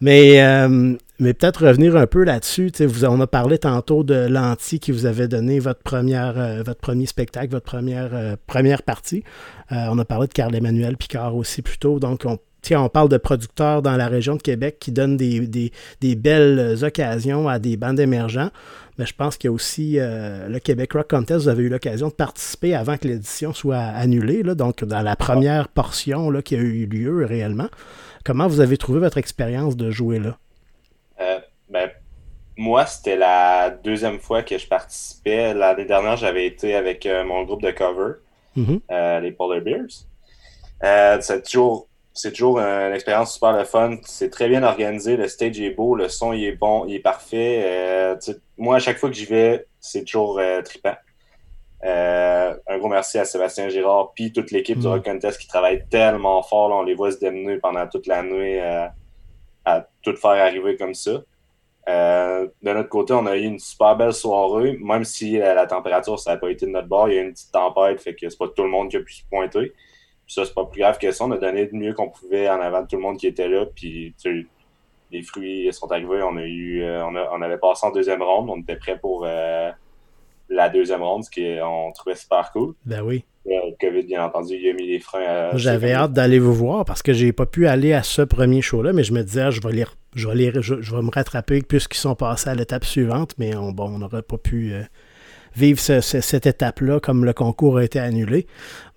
Mais, 0.00 0.42
euh, 0.42 0.96
mais 1.20 1.32
peut-être 1.32 1.64
revenir 1.64 1.96
un 1.96 2.08
peu 2.08 2.24
là-dessus. 2.24 2.72
On 3.08 3.20
a 3.20 3.26
parlé 3.28 3.58
tantôt 3.58 4.02
de 4.02 4.26
l'anti 4.28 4.80
qui 4.80 4.90
vous 4.90 5.06
avait 5.06 5.28
donné 5.28 5.60
votre, 5.60 5.80
première, 5.82 6.34
euh, 6.38 6.62
votre 6.64 6.80
premier 6.80 7.06
spectacle, 7.06 7.52
votre 7.52 7.66
première, 7.66 8.10
euh, 8.14 8.34
première 8.48 8.82
partie. 8.82 9.22
on 9.70 9.98
a 9.98 10.04
parlé 10.04 10.26
de 10.26 10.32
Carl-Emmanuel 10.32 10.96
Picard 10.96 11.36
aussi 11.36 11.62
plus 11.62 11.78
tôt. 11.78 12.00
Donc, 12.00 12.22
on, 12.24 12.38
on 12.72 12.88
parle 12.88 13.08
de 13.08 13.16
producteurs 13.16 13.80
dans 13.80 13.96
la 13.96 14.08
région 14.08 14.34
de 14.34 14.42
Québec 14.42 14.78
qui 14.80 14.90
donnent 14.90 15.16
des, 15.16 15.46
des, 15.46 15.70
des 16.00 16.16
belles 16.16 16.84
occasions 16.84 17.48
à 17.48 17.60
des 17.60 17.76
bandes 17.76 18.00
émergents 18.00 18.50
mais 18.98 19.06
je 19.06 19.14
pense 19.14 19.36
qu'il 19.36 19.48
y 19.48 19.50
a 19.50 19.52
aussi 19.52 19.98
euh, 19.98 20.48
le 20.48 20.58
Québec 20.58 20.92
Rock 20.92 21.08
Contest. 21.10 21.42
Vous 21.42 21.48
avez 21.48 21.64
eu 21.64 21.68
l'occasion 21.68 22.08
de 22.08 22.12
participer 22.12 22.74
avant 22.74 22.96
que 22.96 23.08
l'édition 23.08 23.52
soit 23.52 23.78
annulée, 23.78 24.42
là, 24.42 24.54
donc 24.54 24.84
dans 24.84 25.02
la 25.02 25.16
première 25.16 25.68
portion 25.68 26.30
là, 26.30 26.42
qui 26.42 26.54
a 26.54 26.58
eu 26.58 26.86
lieu 26.86 27.24
réellement. 27.24 27.68
Comment 28.24 28.46
vous 28.46 28.60
avez 28.60 28.76
trouvé 28.76 29.00
votre 29.00 29.18
expérience 29.18 29.76
de 29.76 29.90
jouer 29.90 30.18
là? 30.18 30.36
Euh, 31.20 31.38
ben, 31.68 31.90
moi, 32.56 32.86
c'était 32.86 33.16
la 33.16 33.70
deuxième 33.70 34.18
fois 34.18 34.42
que 34.42 34.56
je 34.56 34.66
participais. 34.66 35.54
L'année 35.54 35.84
dernière, 35.84 36.16
j'avais 36.16 36.46
été 36.46 36.74
avec 36.74 37.04
euh, 37.04 37.24
mon 37.24 37.42
groupe 37.44 37.62
de 37.62 37.72
cover, 37.72 38.14
mm-hmm. 38.56 39.20
les 39.20 39.32
Polar 39.32 39.60
Bears. 39.60 41.22
c'est 41.22 41.42
toujours 41.42 41.88
c'est 42.14 42.30
toujours 42.30 42.60
une 42.60 42.94
expérience 42.94 43.34
super 43.34 43.52
le 43.52 43.64
fun. 43.64 43.96
C'est 44.04 44.30
très 44.30 44.48
bien 44.48 44.62
organisé. 44.62 45.16
Le 45.16 45.26
stage 45.26 45.60
est 45.60 45.70
beau, 45.70 45.96
le 45.96 46.08
son 46.08 46.32
il 46.32 46.44
est 46.44 46.52
bon, 46.52 46.86
il 46.86 46.94
est 46.94 47.00
parfait. 47.00 47.62
Euh, 47.64 48.16
moi, 48.56 48.76
à 48.76 48.78
chaque 48.78 48.98
fois 48.98 49.10
que 49.10 49.16
j'y 49.16 49.26
vais, 49.26 49.66
c'est 49.80 50.04
toujours 50.04 50.38
euh, 50.38 50.62
trippant. 50.62 50.94
Euh, 51.84 52.54
un 52.68 52.78
gros 52.78 52.88
merci 52.88 53.18
à 53.18 53.26
Sébastien 53.26 53.68
Girard 53.68 54.12
puis 54.14 54.32
toute 54.32 54.52
l'équipe 54.52 54.78
du 54.78 54.86
mm. 54.86 54.90
Rock 54.90 55.04
Contest 55.04 55.38
qui 55.38 55.48
travaille 55.48 55.84
tellement 55.90 56.42
fort. 56.42 56.70
on 56.70 56.82
les 56.82 56.94
voit 56.94 57.10
se 57.10 57.18
démener 57.18 57.58
pendant 57.58 57.86
toute 57.86 58.06
la 58.06 58.22
nuit 58.22 58.58
à 58.58 59.86
tout 60.02 60.16
faire 60.16 60.30
arriver 60.30 60.76
comme 60.76 60.94
ça. 60.94 61.20
de 61.88 62.50
notre 62.62 62.88
côté, 62.88 63.12
on 63.12 63.26
a 63.26 63.36
eu 63.36 63.42
une 63.42 63.58
super 63.58 63.96
belle 63.96 64.12
soirée, 64.12 64.78
même 64.80 65.04
si 65.04 65.38
la 65.38 65.66
température, 65.66 66.18
ça 66.18 66.30
n'a 66.30 66.36
pas 66.36 66.50
été 66.50 66.64
de 66.64 66.70
notre 66.70 66.88
bord. 66.88 67.08
Il 67.08 67.16
y 67.16 67.18
a 67.18 67.22
eu 67.22 67.26
une 67.26 67.32
petite 67.32 67.52
tempête, 67.52 68.00
fait 68.00 68.14
que 68.14 68.28
c'est 68.28 68.38
pas 68.38 68.48
tout 68.48 68.62
le 68.62 68.70
monde 68.70 68.88
qui 68.88 68.98
a 68.98 69.00
pu 69.00 69.12
se 69.12 69.22
pointer 69.28 69.72
ça, 70.26 70.44
c'est 70.44 70.54
pas 70.54 70.64
plus 70.64 70.80
grave 70.80 70.98
que 70.98 71.10
ça. 71.10 71.24
On 71.24 71.30
a 71.32 71.38
donné 71.38 71.68
le 71.70 71.78
mieux 71.78 71.92
qu'on 71.92 72.08
pouvait 72.08 72.48
en 72.48 72.60
avant 72.60 72.82
de 72.82 72.86
tout 72.86 72.96
le 72.96 73.02
monde 73.02 73.18
qui 73.18 73.26
était 73.26 73.48
là. 73.48 73.66
Puis 73.66 74.14
les 75.10 75.22
fruits 75.22 75.72
sont 75.72 75.90
arrivés. 75.90 76.22
On 76.22 76.36
a 76.36 76.44
eu 76.44 76.82
euh, 76.82 77.04
on, 77.04 77.42
avait 77.42 77.58
passé 77.58 77.86
en 77.86 77.92
deuxième 77.92 78.22
ronde. 78.22 78.48
On 78.50 78.60
était 78.60 78.76
prêt 78.76 78.98
pour 78.98 79.24
euh, 79.26 79.70
la 80.48 80.68
deuxième 80.68 81.02
ronde, 81.02 81.24
ce 81.24 81.30
qu'on 81.30 81.92
trouvait 81.92 82.16
super 82.16 82.50
cool. 82.52 82.74
Ben 82.84 83.02
oui. 83.02 83.24
Euh, 83.46 83.50
le 83.70 83.76
COVID, 83.78 84.04
bien 84.04 84.24
entendu, 84.24 84.54
il 84.54 84.70
a 84.70 84.72
mis 84.72 84.86
les 84.86 85.00
freins. 85.00 85.50
J'avais 85.54 85.92
hâte 85.92 86.14
d'aller 86.14 86.38
vous 86.38 86.54
voir 86.54 86.86
parce 86.86 87.02
que 87.02 87.12
j'ai 87.12 87.32
pas 87.32 87.46
pu 87.46 87.66
aller 87.66 87.92
à 87.92 88.02
ce 88.02 88.22
premier 88.22 88.62
show-là, 88.62 88.94
mais 88.94 89.04
je 89.04 89.12
me 89.12 89.22
disais, 89.22 89.42
ah, 89.42 89.50
je 89.50 89.60
vais 89.60 89.72
les, 89.72 89.84
je 90.14 90.28
vais 90.28 90.62
je, 90.62 90.94
vais 90.96 91.02
me 91.02 91.10
rattraper 91.10 91.60
puisqu'ils 91.60 91.98
sont 91.98 92.14
passés 92.14 92.48
à 92.48 92.54
l'étape 92.54 92.84
suivante, 92.84 93.34
mais 93.36 93.54
on, 93.54 93.72
bon, 93.72 93.90
on 93.94 93.98
n'aurait 93.98 94.22
pas 94.22 94.38
pu 94.38 94.72
vivre 95.56 95.78
cette 95.78 96.46
étape-là 96.46 97.00
comme 97.00 97.24
le 97.24 97.32
concours 97.32 97.78
a 97.78 97.84
été 97.84 97.98
annulé. 97.98 98.46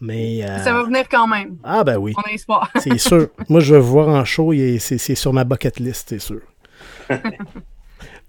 Mais, 0.02 0.43
euh, 0.43 0.63
Ça 0.63 0.74
va 0.74 0.84
venir 0.84 1.08
quand 1.10 1.28
même. 1.28 1.58
Ah 1.63 1.84
ben 1.84 1.98
oui. 1.98 2.13
On 2.17 2.30
a 2.30 2.34
espoir. 2.34 2.72
c'est 2.80 2.98
sûr. 2.98 3.28
Moi, 3.50 3.60
je 3.60 3.76
veux 3.76 3.80
voir 3.80 4.10
en 4.10 4.26
show, 4.26 4.54
c'est 4.80 5.15
sur 5.15 5.34
ma 5.34 5.43
bucket 5.43 5.80
list, 5.80 6.08
c'est 6.10 6.20
sûr. 6.20 6.41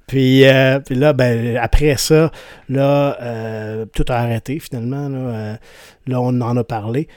Puis, 0.07 0.47
euh, 0.47 0.81
puis, 0.81 0.95
là, 0.95 1.13
ben, 1.13 1.59
après 1.59 1.99
ça, 1.99 2.33
là, 2.71 3.19
euh, 3.21 3.85
tout 3.93 4.07
a 4.09 4.15
arrêté 4.15 4.59
finalement. 4.59 5.11
Là, 5.11 6.21
on 6.23 6.41
en 6.41 6.57
a 6.57 6.65
parlé. 6.65 7.09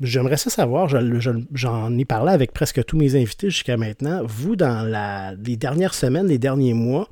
J'aimerais 0.00 0.36
ça 0.36 0.50
savoir, 0.50 0.88
j'en 0.88 1.96
ai 1.96 2.04
parlé 2.04 2.32
avec 2.32 2.52
presque 2.52 2.84
tous 2.84 2.96
mes 2.96 3.14
invités 3.14 3.48
jusqu'à 3.48 3.76
maintenant. 3.76 4.22
Vous, 4.24 4.56
dans 4.56 4.84
la, 4.84 5.34
les 5.34 5.56
dernières 5.56 5.94
semaines, 5.94 6.26
les 6.26 6.38
derniers 6.38 6.74
mois, 6.74 7.08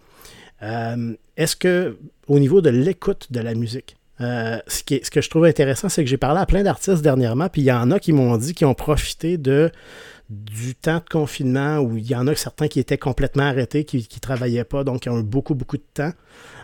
est-ce 0.62 1.56
que 1.56 1.96
au 2.28 2.38
niveau 2.38 2.60
de 2.60 2.70
l'écoute 2.70 3.28
de 3.30 3.40
la 3.40 3.54
musique. 3.54 3.96
Euh, 4.20 4.58
ce, 4.66 4.82
que 4.82 5.20
je 5.20 5.30
trouve 5.30 5.44
intéressant, 5.44 5.88
c'est 5.88 6.04
que 6.04 6.10
j'ai 6.10 6.16
parlé 6.16 6.40
à 6.40 6.46
plein 6.46 6.62
d'artistes 6.62 7.02
dernièrement, 7.02 7.48
puis 7.48 7.62
il 7.62 7.66
y 7.66 7.72
en 7.72 7.90
a 7.90 7.98
qui 7.98 8.12
m'ont 8.12 8.36
dit 8.36 8.54
qu'ils 8.54 8.66
ont 8.66 8.74
profité 8.74 9.38
de 9.38 9.70
du 10.30 10.74
temps 10.74 10.98
de 10.98 11.08
confinement 11.10 11.78
où 11.78 11.98
il 11.98 12.08
y 12.08 12.16
en 12.16 12.26
a 12.26 12.34
certains 12.34 12.68
qui 12.68 12.80
étaient 12.80 12.96
complètement 12.96 13.42
arrêtés, 13.42 13.84
qui 13.84 13.98
ne 13.98 14.20
travaillaient 14.20 14.64
pas, 14.64 14.82
donc 14.82 15.00
qui 15.00 15.10
ont 15.10 15.18
eu 15.18 15.22
beaucoup, 15.22 15.54
beaucoup 15.54 15.76
de 15.76 15.84
temps. 15.92 16.12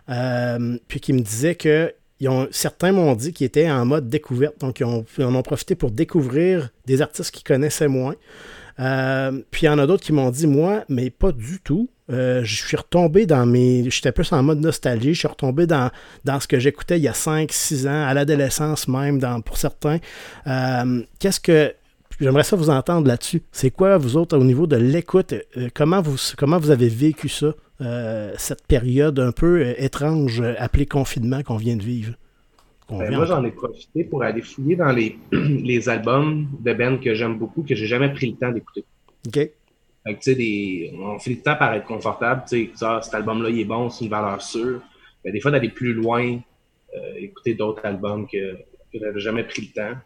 Euh, 0.09 0.79
puis 0.89 1.01
qui 1.01 1.13
me 1.13 1.21
disaient 1.21 1.55
que 1.55 1.93
certains 2.51 2.93
m'ont 2.93 3.15
dit 3.15 3.35
qu'ils 3.35 3.47
étaient 3.47 3.71
en 3.71 3.85
mode 3.85 4.09
découverte, 4.09 4.59
donc 4.61 4.81
ils, 4.81 4.85
ont, 4.85 5.05
en 5.19 5.35
ont 5.35 5.43
profité 5.43 5.75
pour 5.75 5.91
découvrir 5.91 6.71
des 6.87 7.03
artistes 7.03 7.31
qu'ils 7.31 7.45
connaissaient 7.45 7.89
moins. 7.89 8.15
Euh, 8.81 9.43
puis 9.51 9.63
il 9.63 9.67
y 9.67 9.69
en 9.69 9.79
a 9.79 9.87
d'autres 9.87 10.05
qui 10.05 10.13
m'ont 10.15 10.31
dit, 10.31 10.47
moi, 10.47 10.85
mais 10.89 11.11
pas 11.11 11.33
du 11.33 11.61
tout. 11.61 11.91
Euh, 12.11 12.43
je 12.43 12.55
suis 12.55 12.77
retombé 12.77 13.27
dans 13.27 13.45
mes. 13.45 13.89
J'étais 13.91 14.13
plus 14.13 14.33
en 14.33 14.43
mode 14.43 14.61
nostalgie. 14.61 15.15
Je 15.15 15.21
suis 15.21 15.29
retombé 15.29 15.67
dans, 15.67 15.91
dans 16.25 16.41
ce 16.41 16.49
que 16.49 16.59
j'écoutais 16.59 16.99
il 16.99 17.03
y 17.03 17.09
a 17.09 17.13
5-6 17.13 17.87
ans, 17.87 18.07
à 18.07 18.15
l'adolescence 18.15 18.89
même, 18.89 19.19
dans, 19.19 19.41
pour 19.41 19.57
certains. 19.57 19.99
Euh, 20.47 21.03
qu'est-ce 21.19 21.41
que. 21.41 21.75
J'aimerais 22.21 22.43
ça 22.43 22.57
vous 22.57 22.71
entendre 22.71 23.07
là-dessus. 23.07 23.43
C'est 23.53 23.71
quoi, 23.71 23.97
vous 23.97 24.17
autres, 24.17 24.37
au 24.37 24.43
niveau 24.43 24.67
de 24.67 24.75
l'écoute, 24.75 25.35
euh, 25.57 25.69
comment, 25.73 26.01
vous, 26.03 26.17
comment 26.37 26.59
vous 26.59 26.71
avez 26.71 26.89
vécu 26.89 27.29
ça, 27.29 27.55
cette 28.37 28.67
période 28.67 29.21
un 29.21 29.31
peu 29.31 29.75
étrange 29.79 30.43
appelée 30.59 30.87
confinement 30.87 31.45
qu'on 31.45 31.59
vient 31.59 31.77
de 31.77 31.83
vivre? 31.85 32.15
Ben, 32.91 33.15
moi, 33.15 33.27
j'en 33.27 33.45
ai 33.45 33.53
profité 33.53 34.03
pour 34.03 34.25
aller 34.25 34.43
fouiller 34.43 34.75
dans 34.75 34.91
les, 34.91 35.17
les 35.33 35.89
albums 35.89 36.49
de 36.59 36.73
Ben 36.73 36.99
que 36.99 37.15
j'aime 37.15 37.39
beaucoup, 37.39 37.63
que 37.63 37.77
j'ai 37.77 37.87
jamais 37.87 38.13
pris 38.13 38.31
le 38.31 38.37
temps 38.37 38.51
d'écouter. 38.51 38.85
OK 39.29 39.51
on 40.11 41.19
fait 41.19 41.31
le 41.31 41.41
temps 41.41 41.57
par 41.57 41.75
être 41.75 41.87
confortable. 41.87 42.45
Tu 42.49 42.73
sais, 42.75 43.01
cet 43.03 43.15
album-là, 43.15 43.51
il 43.51 43.61
est 43.61 43.65
bon, 43.65 43.91
c'est 43.91 44.05
une 44.05 44.11
valeur 44.11 44.41
sûre. 44.43 44.81
Mais 45.25 45.33
des 45.33 45.41
fois, 45.41 45.51
d'aller 45.51 45.69
plus 45.69 45.93
loin, 45.93 46.39
euh, 46.97 47.15
écouter 47.17 47.55
d'autres 47.55 47.85
albums 47.85 48.27
que, 48.27 48.55
que 48.93 48.99
j'avais 48.99 49.21
jamais 49.21 49.45
pris 49.45 49.63
le 49.63 49.73
temps. 49.73 49.99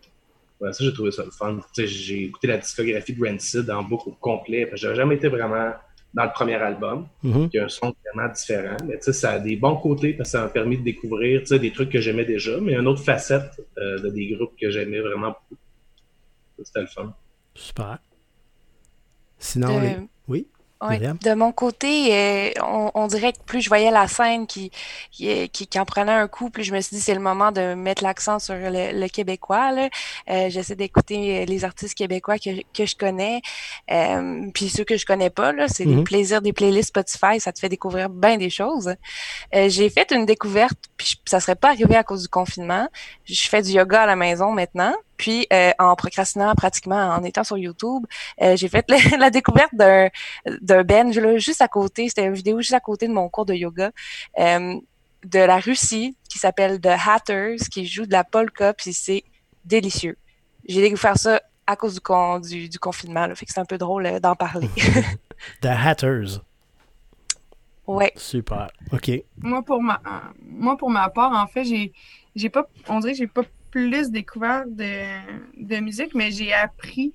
ça, 0.72 0.84
j'ai 0.84 0.92
trouvé 0.92 1.10
ça 1.10 1.24
le 1.24 1.30
fun. 1.30 1.58
j'ai 1.76 2.24
écouté 2.24 2.48
la 2.48 2.58
discographie 2.58 3.12
de 3.12 3.24
Rancid 3.24 3.70
en 3.70 3.82
boucle 3.82 4.10
complet. 4.20 4.68
J'avais 4.74 4.96
jamais 4.96 5.16
été 5.16 5.28
vraiment 5.28 5.72
dans 6.14 6.24
le 6.24 6.32
premier 6.32 6.56
album, 6.56 7.06
mm-hmm. 7.24 7.48
qui 7.48 7.58
a 7.58 7.64
un 7.64 7.68
son 7.68 7.94
vraiment 8.04 8.32
différent. 8.32 8.76
Mais 8.86 9.00
ça 9.00 9.30
a 9.30 9.38
des 9.38 9.56
bons 9.56 9.76
côtés 9.76 10.12
parce 10.12 10.28
que 10.28 10.38
ça 10.38 10.42
m'a 10.42 10.48
permis 10.48 10.76
de 10.76 10.82
découvrir 10.82 11.42
des 11.42 11.72
trucs 11.72 11.90
que 11.90 12.00
j'aimais 12.00 12.24
déjà, 12.24 12.58
mais 12.60 12.74
une 12.74 12.86
autre 12.86 13.02
facette 13.02 13.62
euh, 13.78 13.98
de 13.98 14.10
des 14.10 14.28
groupes 14.34 14.54
que 14.60 14.70
j'aimais 14.70 15.00
vraiment 15.00 15.28
beaucoup. 15.28 15.60
C'était 16.62 16.80
le 16.80 16.86
fun. 16.86 17.14
Super. 17.54 17.98
Sinon, 19.42 19.82
euh, 19.82 19.98
oui. 20.28 20.46
De 21.22 21.34
mon 21.34 21.52
côté, 21.52 22.12
euh, 22.12 22.50
on, 22.94 23.06
dirait 23.06 23.32
que 23.32 23.38
plus 23.46 23.60
je 23.60 23.68
voyais 23.68 23.90
la 23.90 24.08
scène 24.08 24.48
qui, 24.48 24.72
qui, 25.12 25.48
qui, 25.48 25.78
en 25.78 25.84
prenait 25.84 26.12
un 26.12 26.26
coup, 26.26 26.50
plus 26.50 26.64
je 26.64 26.74
me 26.74 26.80
suis 26.80 26.96
dit 26.96 27.00
c'est 27.02 27.14
le 27.14 27.20
moment 27.20 27.52
de 27.52 27.74
mettre 27.74 28.02
l'accent 28.02 28.40
sur 28.40 28.54
le, 28.56 29.08
québécois. 29.08 29.70
Euh, 30.28 30.50
J'essaie 30.50 30.74
d'écouter 30.74 31.46
les 31.46 31.64
artistes 31.64 31.94
québécois 31.94 32.38
que, 32.38 32.62
que 32.74 32.84
je 32.84 32.96
connais. 32.96 33.42
Euh, 33.92 34.50
puis 34.52 34.68
ceux 34.68 34.84
que 34.84 34.96
je 34.96 35.06
connais 35.06 35.30
pas, 35.30 35.52
c'est 35.68 35.84
le 35.84 35.96
mm-hmm. 35.96 36.04
plaisir 36.04 36.42
des 36.42 36.52
playlists 36.52 36.88
Spotify, 36.88 37.38
ça 37.38 37.52
te 37.52 37.60
fait 37.60 37.68
découvrir 37.68 38.08
bien 38.08 38.36
des 38.36 38.50
choses. 38.50 38.94
J'ai 39.52 39.88
fait 39.88 40.10
une 40.10 40.26
découverte, 40.26 40.78
puis 40.96 41.14
ça 41.26 41.38
serait 41.38 41.54
pas 41.54 41.68
arrivé 41.68 41.94
à 41.94 42.02
cause 42.02 42.22
du 42.22 42.28
confinement. 42.28 42.88
Je 43.24 43.48
fais 43.48 43.62
du 43.62 43.70
yoga 43.70 44.02
à 44.02 44.06
la 44.06 44.16
maison 44.16 44.50
maintenant. 44.50 44.94
Puis 45.22 45.46
euh, 45.52 45.70
en 45.78 45.94
procrastinant 45.94 46.52
pratiquement 46.56 46.96
en 46.96 47.22
étant 47.22 47.44
sur 47.44 47.56
YouTube, 47.56 48.04
euh, 48.40 48.56
j'ai 48.56 48.66
fait 48.66 48.84
la, 49.18 49.30
découverte 49.30 49.72
d'un 49.72 50.08
d'un 50.60 50.82
Ben 50.82 51.12
juste 51.38 51.62
à 51.62 51.68
côté. 51.68 52.08
C'était 52.08 52.24
une 52.24 52.34
vidéo 52.34 52.58
juste 52.58 52.72
à 52.72 52.80
côté 52.80 53.06
de 53.06 53.12
mon 53.12 53.28
cours 53.28 53.46
de 53.46 53.54
yoga. 53.54 53.92
Euh, 54.40 54.74
de 55.24 55.38
la 55.38 55.60
Russie 55.60 56.16
qui 56.28 56.40
s'appelle 56.40 56.80
The 56.80 56.96
Hatters 57.06 57.58
qui 57.70 57.86
joue 57.86 58.04
de 58.04 58.10
la 58.10 58.24
polka 58.24 58.74
puis 58.74 58.92
c'est 58.92 59.22
délicieux. 59.64 60.18
J'ai 60.68 60.80
découvert 60.80 61.16
ça 61.16 61.40
à 61.68 61.76
cause 61.76 62.00
du, 62.42 62.68
du, 62.68 62.78
confinement, 62.80 63.28
là, 63.28 63.36
fait 63.36 63.46
que 63.46 63.52
c'est 63.52 63.60
un 63.60 63.64
peu 63.64 63.78
drôle 63.78 64.18
d'en 64.18 64.34
parler. 64.34 64.68
The 65.60 65.66
Hatters. 65.66 66.40
Ouais. 67.86 68.12
Super. 68.16 68.72
OK. 68.92 69.12
Moi 69.38 69.62
pour 69.62 69.80
ma 69.80 70.00
moi 70.44 70.76
pour 70.76 70.90
ma 70.90 71.08
part 71.10 71.30
en 71.30 71.46
fait, 71.46 71.62
j'ai 71.62 71.92
j'ai 72.34 72.48
pas 72.48 72.66
on 72.88 72.98
dirait 72.98 73.12
que 73.12 73.18
j'ai 73.18 73.28
pas 73.28 73.42
plus 73.72 74.10
découvert 74.10 74.64
de, 74.68 75.80
musique, 75.80 76.14
mais 76.14 76.30
j'ai 76.30 76.52
appris. 76.52 77.12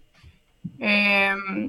Euh, 0.81 1.67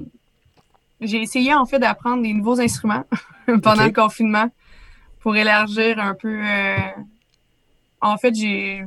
j'ai 0.99 1.21
essayé 1.21 1.53
en 1.53 1.65
fait 1.65 1.79
d'apprendre 1.79 2.23
des 2.23 2.33
nouveaux 2.33 2.59
instruments 2.59 3.05
pendant 3.63 3.85
le 3.85 3.93
confinement 3.93 4.51
pour 5.21 5.37
élargir 5.37 5.99
un 5.99 6.15
peu. 6.15 6.41
Euh, 6.43 6.75
en 8.01 8.17
fait, 8.17 8.35
j'ai 8.35 8.83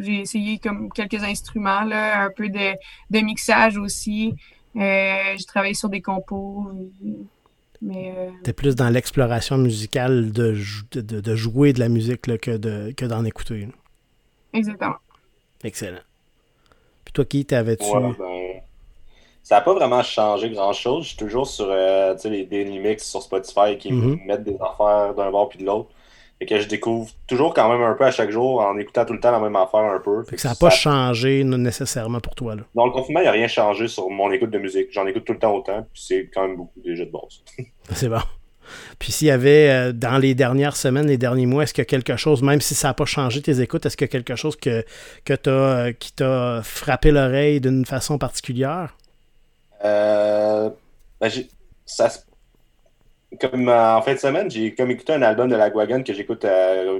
j'ai 0.00 0.20
essayé 0.20 0.58
comme 0.58 0.90
quelques 0.92 1.22
instruments, 1.22 1.84
là, 1.84 2.24
un 2.24 2.30
peu 2.30 2.50
de, 2.50 2.74
de 3.10 3.20
mixage 3.20 3.78
aussi. 3.78 4.34
Euh, 4.76 5.34
j'ai 5.38 5.44
travaillé 5.46 5.72
sur 5.72 5.88
des 5.88 6.02
compos. 6.02 6.70
Mais 7.80 8.12
T'es 8.42 8.52
plus 8.52 8.74
dans 8.74 8.90
l'exploration 8.90 9.56
musicale 9.56 10.32
de, 10.32 10.58
de, 10.92 11.36
jouer 11.36 11.72
de 11.72 11.80
la 11.80 11.88
musique 11.88 12.26
là, 12.26 12.36
que, 12.36 12.56
de, 12.56 12.92
que 12.94 13.06
d'en 13.06 13.24
écouter. 13.24 13.68
Exactement. 14.56 14.96
Excellent. 15.62 16.00
Puis 17.04 17.12
toi, 17.12 17.24
qui 17.24 17.44
t'avais-tu. 17.44 17.86
ben, 17.92 18.14
ça 19.42 19.56
n'a 19.56 19.60
pas 19.60 19.74
vraiment 19.74 20.02
changé 20.02 20.50
grand-chose. 20.50 21.04
Je 21.04 21.08
suis 21.10 21.16
toujours 21.16 21.46
sur 21.46 21.66
euh, 21.70 22.16
les 22.24 22.46
daily 22.46 22.80
mix 22.80 23.08
sur 23.08 23.22
Spotify 23.22 23.78
qui 23.78 23.92
me 23.92 24.14
mm-hmm. 24.14 24.26
mettent 24.26 24.42
des 24.42 24.56
affaires 24.60 25.14
d'un 25.14 25.30
bord 25.30 25.48
puis 25.48 25.60
de 25.60 25.64
l'autre. 25.64 25.90
Et 26.40 26.46
que 26.46 26.58
je 26.58 26.68
découvre 26.68 27.10
toujours 27.26 27.54
quand 27.54 27.68
même 27.70 27.80
un 27.80 27.94
peu 27.94 28.04
à 28.04 28.10
chaque 28.10 28.30
jour 28.30 28.60
en 28.60 28.76
écoutant 28.76 29.06
tout 29.06 29.14
le 29.14 29.20
temps 29.20 29.30
la 29.30 29.38
même 29.38 29.56
affaire 29.56 29.84
un 29.84 30.00
peu. 30.00 30.24
ça 30.36 30.50
n'a 30.50 30.54
pas 30.54 30.68
changé 30.68 31.44
nécessairement 31.44 32.20
pour 32.20 32.34
toi. 32.34 32.56
Là. 32.56 32.62
Dans 32.74 32.84
le 32.84 32.92
confinement, 32.92 33.20
il 33.20 33.22
n'y 33.22 33.28
a 33.28 33.32
rien 33.32 33.48
changé 33.48 33.88
sur 33.88 34.10
mon 34.10 34.30
écoute 34.32 34.50
de 34.50 34.58
musique. 34.58 34.88
J'en 34.90 35.06
écoute 35.06 35.24
tout 35.24 35.32
le 35.32 35.38
temps 35.38 35.54
autant, 35.54 35.86
puis 35.92 36.02
c'est 36.02 36.28
quand 36.34 36.42
même 36.46 36.56
beaucoup 36.56 36.80
déjà 36.80 37.04
de 37.06 37.10
base. 37.10 37.42
c'est 37.92 38.08
bon. 38.08 38.18
Puis 38.98 39.12
s'il 39.12 39.28
y 39.28 39.30
avait, 39.30 39.70
euh, 39.70 39.92
dans 39.92 40.18
les 40.18 40.34
dernières 40.34 40.76
semaines, 40.76 41.06
les 41.06 41.18
derniers 41.18 41.46
mois, 41.46 41.64
est-ce 41.64 41.74
qu'il 41.74 41.82
y 41.82 41.86
a 41.86 41.86
quelque 41.86 42.16
chose, 42.16 42.42
même 42.42 42.60
si 42.60 42.74
ça 42.74 42.88
n'a 42.88 42.94
pas 42.94 43.04
changé 43.04 43.42
tes 43.42 43.60
écoutes, 43.60 43.86
est-ce 43.86 43.96
qu'il 43.96 44.06
y 44.06 44.10
a 44.10 44.12
quelque 44.12 44.36
chose 44.36 44.56
que, 44.56 44.84
que 45.24 45.34
as, 45.34 45.48
euh, 45.48 45.92
qui 45.92 46.12
t'a 46.12 46.60
frappé 46.62 47.10
l'oreille 47.10 47.60
d'une 47.60 47.84
façon 47.84 48.18
particulière? 48.18 48.96
Euh, 49.84 50.70
ben 51.20 51.30
ça, 51.84 52.08
comme 53.40 53.68
en 53.68 54.02
fin 54.02 54.14
de 54.14 54.18
semaine, 54.18 54.50
j'ai 54.50 54.74
comme 54.74 54.90
écouté 54.90 55.12
un 55.12 55.22
album 55.22 55.48
de 55.48 55.56
La 55.56 55.68
Wagon 55.68 56.02
que 56.02 56.12
j'écoute 56.12 56.46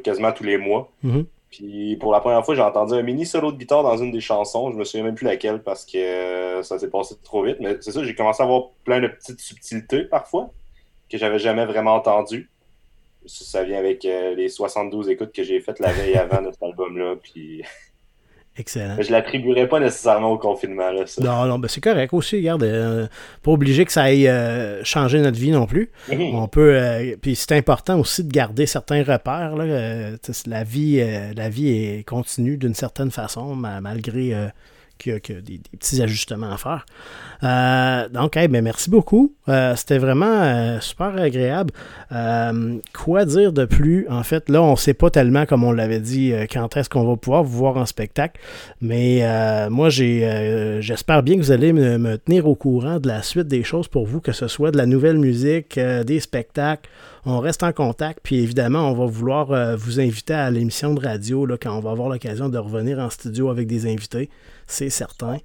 quasiment 0.04 0.32
tous 0.32 0.44
les 0.44 0.58
mois. 0.58 0.92
Mm-hmm. 1.04 1.24
Puis 1.50 1.96
pour 1.96 2.12
la 2.12 2.20
première 2.20 2.44
fois, 2.44 2.54
j'ai 2.54 2.62
entendu 2.62 2.94
un 2.94 3.02
mini 3.02 3.24
solo 3.24 3.50
de 3.50 3.56
guitare 3.56 3.82
dans 3.82 3.96
une 3.96 4.10
des 4.10 4.20
chansons. 4.20 4.70
Je 4.72 4.76
me 4.76 4.84
souviens 4.84 5.04
même 5.04 5.14
plus 5.14 5.24
laquelle 5.24 5.62
parce 5.62 5.84
que 5.86 6.60
ça 6.62 6.78
s'est 6.78 6.90
passé 6.90 7.14
trop 7.22 7.42
vite. 7.44 7.56
Mais 7.60 7.78
c'est 7.80 7.92
ça, 7.92 8.04
j'ai 8.04 8.14
commencé 8.14 8.42
à 8.42 8.44
avoir 8.44 8.68
plein 8.84 9.00
de 9.00 9.08
petites 9.08 9.40
subtilités 9.40 10.04
parfois 10.04 10.50
que 11.10 11.18
j'avais 11.18 11.38
jamais 11.38 11.66
vraiment 11.66 11.94
entendues. 11.94 12.50
Ça 13.26 13.64
vient 13.64 13.78
avec 13.78 14.04
les 14.04 14.48
72 14.48 15.08
écoutes 15.08 15.32
que 15.32 15.42
j'ai 15.42 15.60
faites 15.60 15.80
la 15.80 15.92
veille 15.92 16.16
avant 16.16 16.42
de 16.42 16.50
cet 16.52 16.62
album-là. 16.62 17.16
Puis 17.22 17.62
Excellent. 18.58 18.96
Je 18.98 19.08
ne 19.08 19.12
l'attribuerais 19.12 19.68
pas 19.68 19.80
nécessairement 19.80 20.30
au 20.30 20.38
confinement. 20.38 20.90
Là, 20.90 21.06
ça. 21.06 21.22
Non, 21.22 21.44
non, 21.44 21.58
ben 21.58 21.68
c'est 21.68 21.82
correct 21.82 22.14
aussi. 22.14 22.36
Regarde, 22.36 22.62
euh, 22.62 23.06
pas 23.42 23.50
obligé 23.50 23.84
que 23.84 23.92
ça 23.92 24.04
aille 24.04 24.28
euh, 24.28 24.82
changer 24.82 25.20
notre 25.20 25.38
vie 25.38 25.50
non 25.50 25.66
plus. 25.66 25.90
Mhm. 26.10 26.34
On 26.34 26.48
peut. 26.48 26.74
Euh, 26.74 27.16
puis 27.20 27.36
c'est 27.36 27.52
important 27.52 28.00
aussi 28.00 28.24
de 28.24 28.32
garder 28.32 28.64
certains 28.64 29.02
repères. 29.02 29.56
Là, 29.56 30.16
la, 30.46 30.64
vie, 30.64 31.04
la 31.36 31.48
vie 31.50 31.68
est 31.68 32.08
continue 32.08 32.56
d'une 32.56 32.74
certaine 32.74 33.10
façon, 33.10 33.54
malgré 33.54 34.32
qu'il 34.98 35.12
y 35.12 35.16
a, 35.16 35.40
des, 35.40 35.60
petits 35.78 36.02
ajustements 36.02 36.50
à 36.50 36.56
faire. 36.56 36.86
Euh, 37.42 38.08
donc, 38.08 38.34
ben, 38.34 38.62
merci 38.62 38.90
beaucoup. 38.90 39.34
Euh, 39.48 39.74
c'était 39.76 39.98
vraiment 39.98 40.26
euh, 40.26 40.80
super 40.80 41.16
agréable. 41.16 41.72
quoi 42.92 43.24
dire 43.24 43.52
de 43.52 43.64
plus? 43.64 44.06
En 44.08 44.22
fait, 44.22 44.48
là, 44.48 44.62
on 44.62 44.72
ne 44.72 44.76
sait 44.76 44.94
pas 44.94 45.10
tellement, 45.10 45.46
comme 45.46 45.64
on 45.64 45.72
l'avait 45.72 46.00
dit, 46.00 46.32
quand 46.50 46.76
est-ce 46.76 46.88
qu'on 46.88 47.04
va 47.04 47.16
pouvoir 47.16 47.42
vous 47.42 47.56
voir 47.56 47.76
en 47.76 47.86
spectacle. 47.86 48.40
Mais 48.80 49.22
moi, 49.70 49.90
j'espère 49.90 51.22
bien 51.22 51.36
que 51.36 51.40
vous 51.40 51.52
allez 51.52 51.72
me, 51.72 51.98
me, 51.98 52.16
tenir 52.16 52.48
au 52.48 52.54
courant 52.54 52.98
de 52.98 53.08
la 53.08 53.22
suite 53.22 53.48
des 53.48 53.64
choses 53.64 53.88
pour 53.88 54.06
vous, 54.06 54.20
que 54.20 54.32
ce 54.32 54.48
soit 54.48 54.70
de 54.70 54.76
la 54.76 54.86
nouvelle 54.86 55.18
musique, 55.18 55.78
des 55.78 56.20
spectacles. 56.20 56.88
On 57.28 57.40
reste 57.40 57.64
en 57.64 57.72
contact, 57.72 58.20
puis 58.22 58.36
évidemment, 58.36 58.88
on 58.90 58.94
va 58.94 59.06
vouloir 59.06 59.76
vous 59.76 60.00
inviter 60.00 60.34
à 60.34 60.50
l'émission 60.50 60.94
de 60.94 61.00
radio 61.00 61.44
là, 61.44 61.56
quand 61.60 61.76
on 61.76 61.80
va 61.80 61.90
avoir 61.90 62.08
l'occasion 62.08 62.48
de 62.48 62.58
revenir 62.58 62.98
en 62.98 63.10
studio 63.10 63.50
avec 63.50 63.66
des 63.66 63.86
invités 63.86 64.30
c'est 64.66 64.90
certain. 64.90 65.38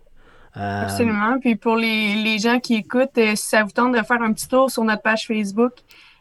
Euh, 0.57 0.83
Absolument. 0.83 1.39
Puis 1.39 1.55
pour 1.55 1.75
les, 1.75 2.37
gens 2.39 2.59
qui 2.59 2.75
écoutent, 2.75 3.17
euh, 3.17 3.35
si 3.35 3.47
ça 3.47 3.63
vous 3.63 3.71
tente 3.71 3.93
de 3.93 4.01
faire 4.03 4.21
un 4.21 4.33
petit 4.33 4.47
tour 4.47 4.69
sur 4.69 4.83
notre 4.83 5.01
page 5.01 5.25
Facebook, 5.27 5.73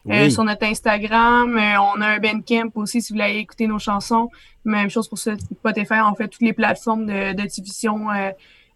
euh, 0.09 0.31
sur 0.31 0.45
notre 0.45 0.65
Instagram, 0.65 1.57
on 1.57 2.01
a 2.01 2.07
un 2.07 2.19
Bandcamp 2.19 2.71
aussi 2.77 3.03
si 3.03 3.13
vous 3.13 3.19
voulez 3.19 3.37
écouter 3.37 3.67
nos 3.67 3.79
chansons. 3.79 4.31
Même 4.65 4.89
chose 4.89 5.09
pour 5.09 5.19
Spotify, 5.19 6.01
on 6.05 6.15
fait 6.15 6.29
toutes 6.29 6.43
les 6.43 6.55
plateformes 6.55 7.07
de, 7.07 7.47
diffusion 7.47 8.07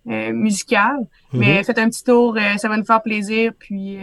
musicale. 0.05 0.99
Mhm. 1.33 1.41
Mais 1.41 1.65
faites 1.65 1.79
un 1.79 1.89
petit 1.89 2.05
tour, 2.05 2.37
ça 2.59 2.69
va 2.69 2.77
nous 2.77 2.85
faire 2.85 3.03
plaisir. 3.03 3.53
Puis 3.59 3.99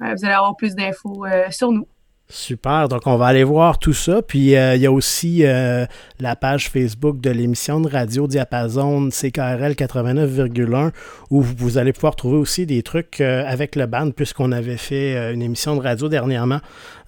vous 0.00 0.24
allez 0.24 0.32
avoir 0.32 0.56
plus 0.56 0.74
d'infos 0.74 1.26
sur 1.50 1.70
nous. 1.70 1.86
Super, 2.30 2.90
donc 2.90 3.06
on 3.06 3.16
va 3.16 3.24
aller 3.24 3.42
voir 3.42 3.78
tout 3.78 3.94
ça. 3.94 4.20
Puis 4.20 4.54
euh, 4.54 4.76
il 4.76 4.82
y 4.82 4.86
a 4.86 4.92
aussi 4.92 5.46
euh, 5.46 5.86
la 6.20 6.36
page 6.36 6.68
Facebook 6.68 7.22
de 7.22 7.30
l'émission 7.30 7.80
de 7.80 7.88
radio 7.88 8.26
Diapason 8.26 9.08
CKRL 9.08 9.72
89,1 9.72 10.90
où 11.30 11.40
vous, 11.40 11.78
allez 11.78 11.94
pouvoir 11.94 12.16
trouver 12.16 12.36
aussi 12.36 12.66
des 12.66 12.82
trucs 12.82 13.22
euh, 13.22 13.44
avec 13.46 13.76
le 13.76 13.86
band 13.86 14.10
puisqu'on 14.10 14.52
avait 14.52 14.76
fait 14.76 15.32
une 15.32 15.40
émission 15.40 15.74
de 15.74 15.80
radio 15.80 16.10
dernièrement. 16.10 16.60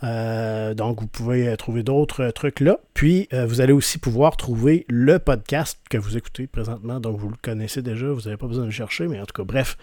donc 0.02 1.02
vous 1.02 1.06
pouvez 1.06 1.54
trouver 1.58 1.82
d'autres 1.82 2.30
trucs 2.30 2.60
là. 2.60 2.78
Puis 2.94 3.28
vous 3.30 3.60
allez 3.60 3.74
aussi 3.74 3.98
pouvoir 3.98 4.38
trouver 4.38 4.86
le 4.88 5.18
podcast 5.18 5.78
que 5.90 5.98
vous 5.98 6.16
écoutez 6.16 6.46
présentement. 6.46 6.98
Donc 6.98 7.18
vous 7.18 7.28
le 7.28 7.36
connaissez 7.42 7.82
déjà, 7.82 8.06
vous 8.06 8.22
n'avez 8.22 8.38
pas 8.38 8.46
besoin 8.46 8.62
de 8.62 8.68
le 8.68 8.74
chercher, 8.74 9.06
mais 9.06 9.20
en 9.20 9.26
tout 9.26 9.34
cas, 9.34 9.44
bref. 9.44 9.76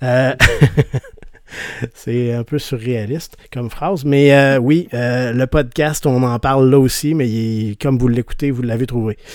c'est 1.94 2.32
un 2.32 2.44
peu 2.44 2.58
surréaliste 2.58 3.36
comme 3.52 3.70
phrase. 3.70 4.04
Mais 4.04 4.34
euh, 4.34 4.58
oui, 4.58 4.88
euh, 4.94 5.32
le 5.32 5.46
podcast, 5.46 6.06
on 6.06 6.22
en 6.22 6.38
parle 6.38 6.70
là 6.70 6.78
aussi, 6.78 7.14
mais 7.14 7.76
comme 7.80 7.98
vous 7.98 8.08
l'écoutez, 8.08 8.50
vous 8.50 8.62
l'avez 8.62 8.86
trouvé. 8.86 9.18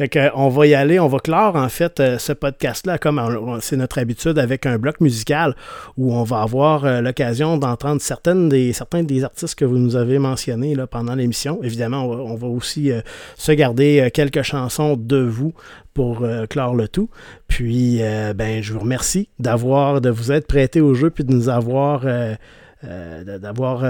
Euh, 0.00 0.30
on 0.34 0.48
va 0.48 0.66
y 0.66 0.74
aller, 0.74 0.98
on 0.98 1.06
va 1.06 1.18
clore 1.20 1.54
en 1.54 1.68
fait 1.68 2.02
ce 2.18 2.32
podcast-là, 2.32 2.98
comme 2.98 3.58
c'est 3.60 3.76
notre 3.76 4.00
habitude 4.00 4.36
avec 4.38 4.66
un 4.66 4.76
bloc 4.76 5.00
musical 5.00 5.54
où 5.96 6.12
on 6.12 6.24
va 6.24 6.40
avoir 6.40 7.02
l'occasion 7.02 7.56
d'entendre 7.56 8.00
certains 8.00 8.34
des 8.34 8.74
artistes 9.22 9.54
que 9.54 9.64
vous 9.64 9.78
nous 9.78 9.94
avez 9.94 10.18
mentionnés 10.18 10.74
pendant 10.90 11.14
l'émission. 11.14 11.62
Évidemment, 11.62 12.06
on 12.06 12.34
va, 12.34 12.48
aussi 12.48 12.90
se 13.36 13.52
garder 13.52 14.10
quelques 14.12 14.42
chansons 14.42 14.96
de 14.96 15.18
vous 15.18 15.52
pour 15.94 16.26
clore 16.48 16.74
le 16.74 16.88
tout. 16.88 17.10
Puis, 17.48 18.00
ben, 18.34 18.62
je 18.62 18.72
vous 18.72 18.80
remercie 18.80 19.28
d'avoir, 19.38 20.00
de 20.00 20.10
vous 20.10 20.32
être 20.32 20.46
prêté 20.46 20.80
au 20.80 20.94
jeu 20.94 21.10
puis 21.10 21.24
de 21.24 21.32
nous 21.32 21.48
avoir 21.48 22.06
d'avoir 22.82 23.84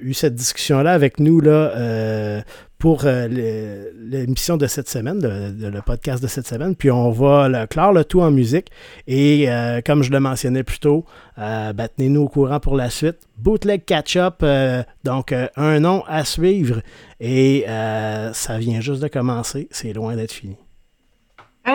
eu 0.00 0.14
cette 0.14 0.34
discussion-là 0.34 0.92
avec 0.92 1.18
nous 1.18 1.40
là, 1.40 2.44
pour 2.78 3.02
euh, 3.04 3.90
l'émission 3.98 4.56
de 4.56 4.66
cette 4.66 4.88
semaine, 4.88 5.20
le 5.20 5.80
podcast 5.82 6.22
de 6.22 6.28
cette 6.28 6.46
semaine. 6.46 6.76
Puis 6.76 6.90
on 6.90 7.10
va 7.10 7.48
le, 7.48 7.66
clore 7.66 7.92
le 7.92 8.04
tout 8.04 8.20
en 8.20 8.30
musique. 8.30 8.70
Et 9.06 9.50
euh, 9.50 9.80
comme 9.84 10.02
je 10.02 10.12
le 10.12 10.20
mentionnais 10.20 10.62
plus 10.62 10.78
tôt, 10.78 11.04
euh, 11.38 11.72
ben, 11.72 11.88
tenez-nous 11.88 12.22
au 12.22 12.28
courant 12.28 12.60
pour 12.60 12.76
la 12.76 12.90
suite. 12.90 13.18
Bootleg 13.36 13.84
Catch-up, 13.84 14.44
donc 15.04 15.32
un 15.32 15.80
nom 15.80 16.04
à 16.06 16.24
suivre. 16.24 16.80
Et 17.20 17.66
ça 18.32 18.58
vient 18.58 18.80
juste 18.80 19.02
de 19.02 19.08
commencer. 19.08 19.68
C'est 19.70 19.92
loin 19.92 20.16
d'être 20.16 20.32
fini. 20.32 20.56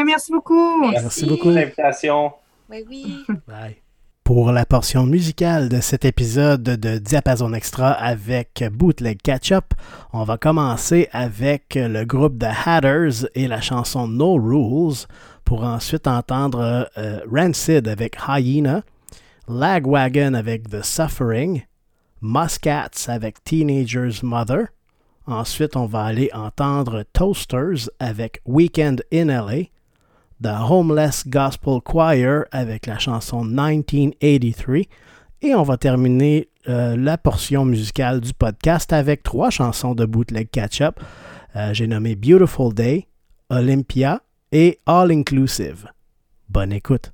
Merci 0.05 0.31
beaucoup. 0.31 0.81
Merci, 0.81 1.03
merci 1.03 1.25
beaucoup. 1.25 1.49
l'invitation. 1.49 2.31
Oui, 2.69 2.83
oui. 2.89 3.25
Bye. 3.47 3.77
Pour 4.23 4.53
la 4.53 4.65
portion 4.65 5.05
musicale 5.05 5.67
de 5.67 5.81
cet 5.81 6.05
épisode 6.05 6.63
de 6.63 6.97
Diapason 6.97 7.53
Extra 7.53 7.91
avec 7.91 8.63
Bootleg 8.71 9.21
Catch-up, 9.21 9.73
on 10.13 10.23
va 10.23 10.37
commencer 10.37 11.09
avec 11.11 11.75
le 11.75 12.05
groupe 12.05 12.39
The 12.39 12.47
Hatters 12.65 13.27
et 13.35 13.47
la 13.49 13.59
chanson 13.59 14.07
No 14.07 14.35
Rules, 14.35 15.05
pour 15.43 15.65
ensuite 15.65 16.07
entendre 16.07 16.89
euh, 16.97 17.19
Rancid 17.29 17.87
avec 17.87 18.17
Hyena, 18.27 18.83
Lagwagon 19.49 20.35
avec 20.35 20.69
The 20.69 20.83
Suffering, 20.83 21.63
Muscats 22.21 23.09
avec 23.09 23.43
Teenager's 23.43 24.23
Mother. 24.23 24.67
Ensuite, 25.27 25.75
on 25.75 25.85
va 25.85 26.03
aller 26.03 26.29
entendre 26.33 27.03
Toasters 27.11 27.89
avec 27.99 28.41
Weekend 28.45 29.03
in 29.11 29.25
LA. 29.25 29.67
The 30.43 30.69
Homeless 30.69 31.25
Gospel 31.25 31.79
Choir 31.81 32.43
avec 32.51 32.85
la 32.85 32.99
chanson 32.99 33.45
1983. 33.45 34.81
Et 35.41 35.55
on 35.55 35.63
va 35.63 35.77
terminer 35.77 36.49
euh, 36.67 36.97
la 36.97 37.17
portion 37.17 37.63
musicale 37.63 38.19
du 38.19 38.33
podcast 38.33 38.91
avec 38.91 39.23
trois 39.23 39.49
chansons 39.49 39.95
de 39.95 40.05
bootleg 40.05 40.49
catch-up. 40.49 40.99
Euh, 41.55 41.73
j'ai 41.73 41.87
nommé 41.87 42.15
Beautiful 42.15 42.73
Day, 42.73 43.07
Olympia 43.49 44.21
et 44.51 44.79
All 44.85 45.11
Inclusive. 45.11 45.87
Bonne 46.49 46.73
écoute. 46.73 47.13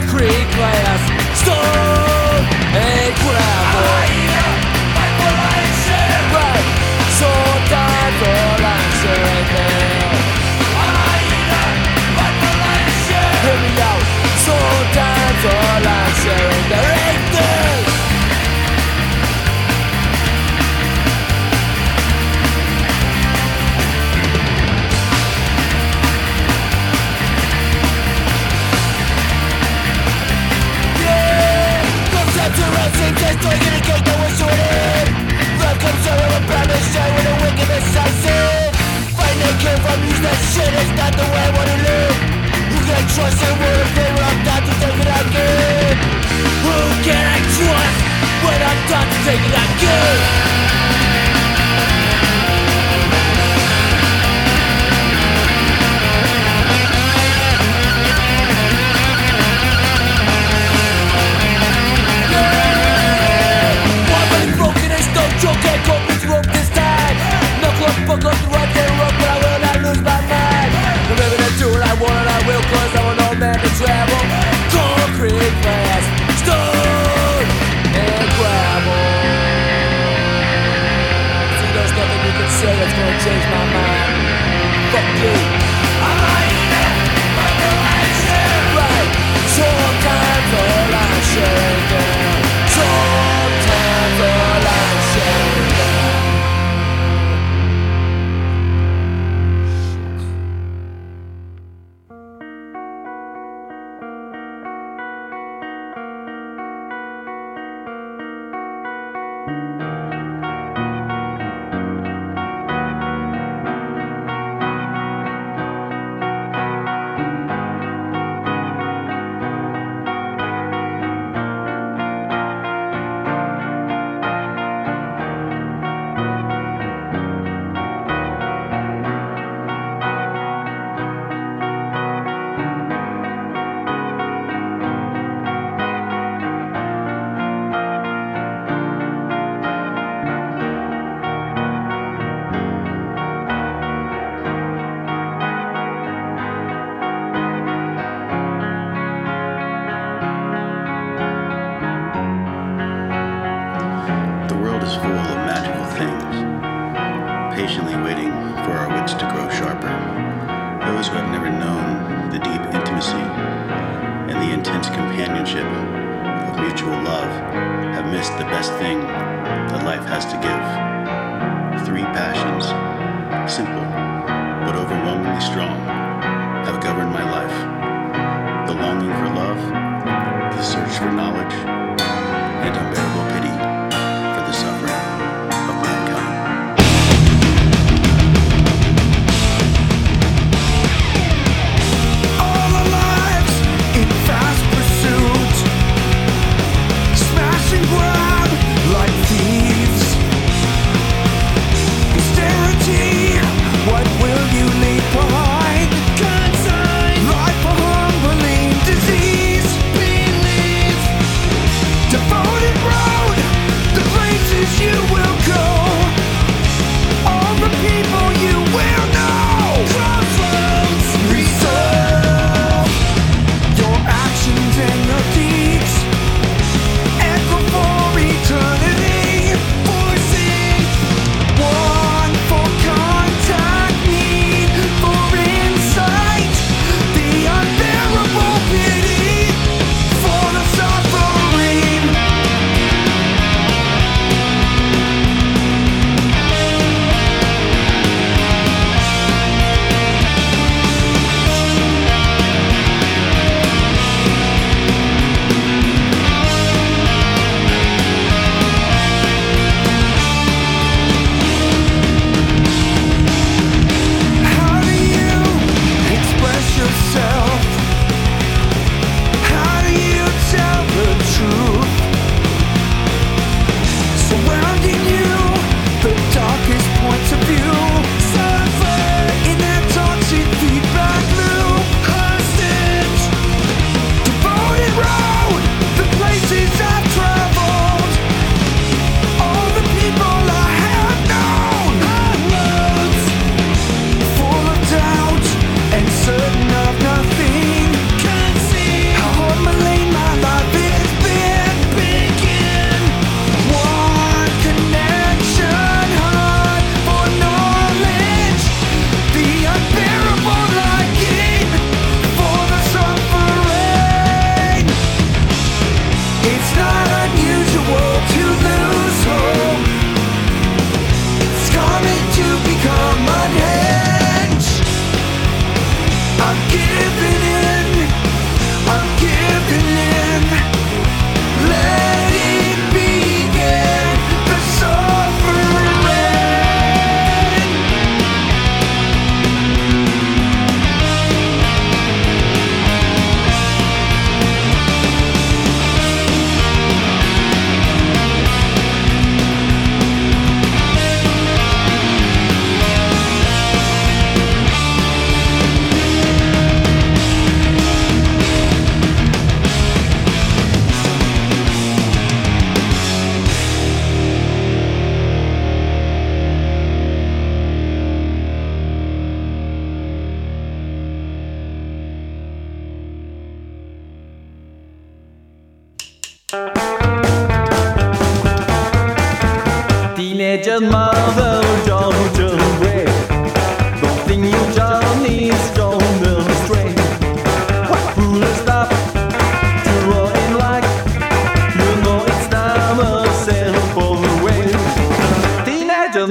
concrete 0.00 0.48
glass, 0.54 1.40
stone 1.40 2.44
and 2.74 3.14
gravel. 3.16 4.09
arguments 37.60 37.96
I 37.96 38.08
see 38.22 38.46
"Find 39.16 39.40
a 39.44 39.50
came 39.60 39.80
from 39.84 39.98
use 40.08 40.20
that 40.24 40.38
shit 40.52 40.72
is 40.82 40.90
not 40.96 41.12
the 41.12 41.26
way 41.32 41.42
I 41.44 41.50
wanna 41.56 41.78
live 41.88 42.16
Who 42.70 42.78
can 42.86 42.96
I 42.96 43.04
trust 43.12 43.42
and 43.44 43.56
what 43.60 43.74
if 43.84 43.90
they 43.96 44.08
when 44.16 44.24
I'm 44.30 44.40
done 44.48 44.62
to 44.68 44.72
take 44.80 44.98
it 45.04 45.08
I 45.08 45.22
give? 45.34 45.98
Who 46.64 46.76
can 47.06 47.24
I 47.36 47.38
trust 47.56 47.98
when 48.44 48.60
I'm 48.70 48.80
done 48.88 49.08
to 49.12 49.18
take 49.26 49.44
it 49.48 49.54
I 49.62 49.66
give? 49.82 51.39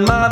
my 0.06 0.29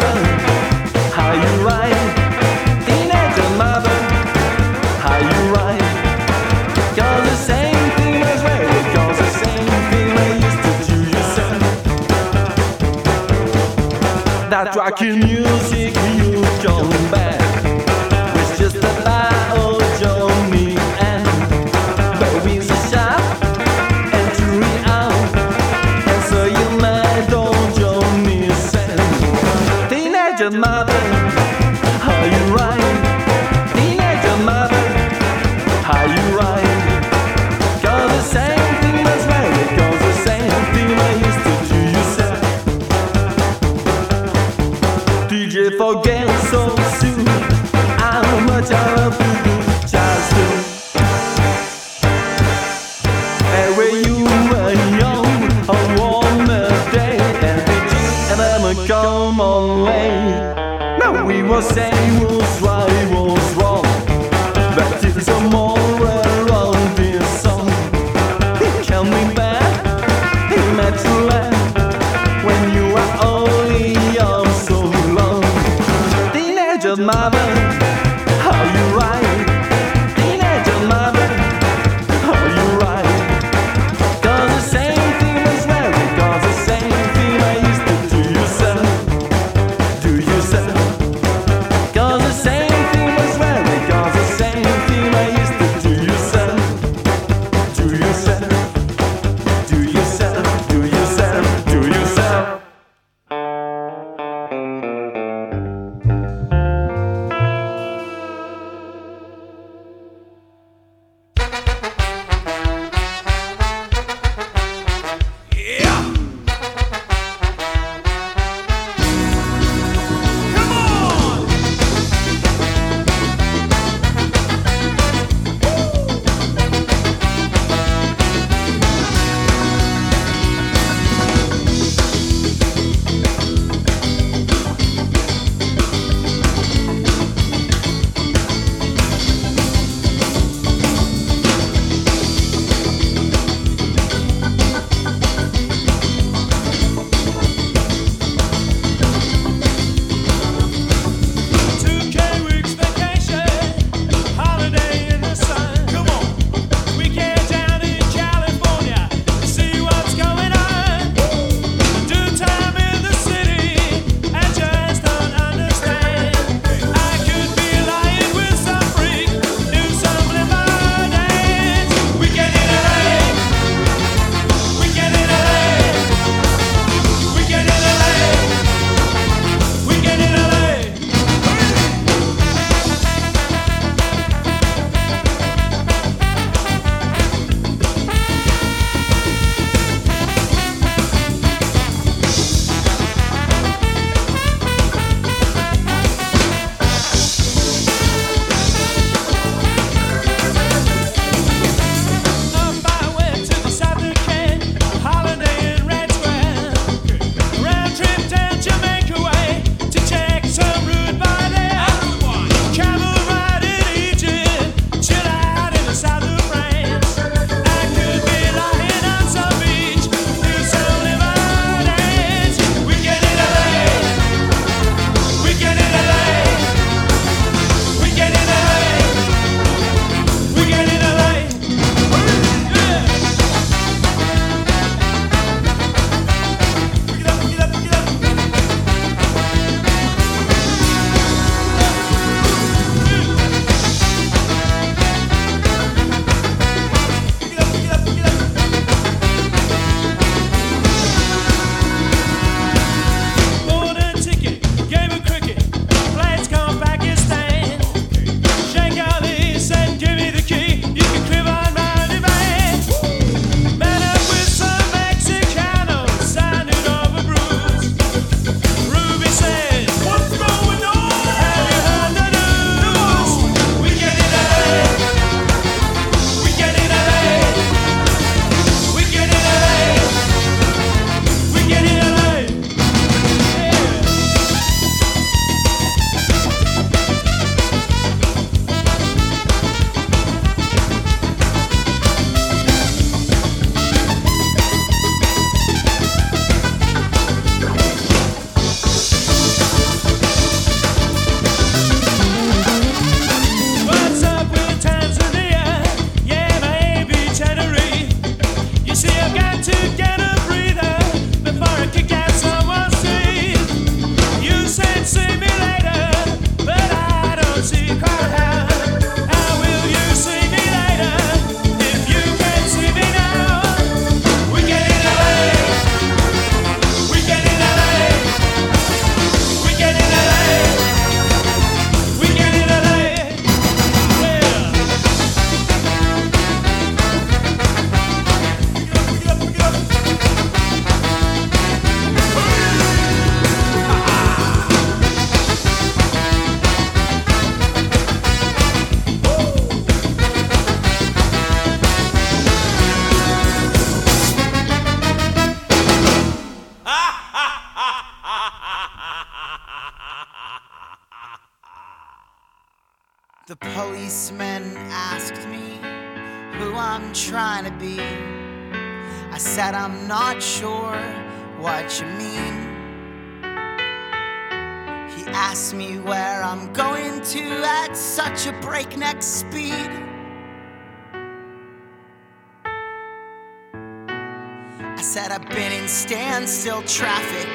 standstill 386.08 386.82
traffic 386.84 387.50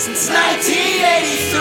since 0.00 0.32
1983. 0.32 1.60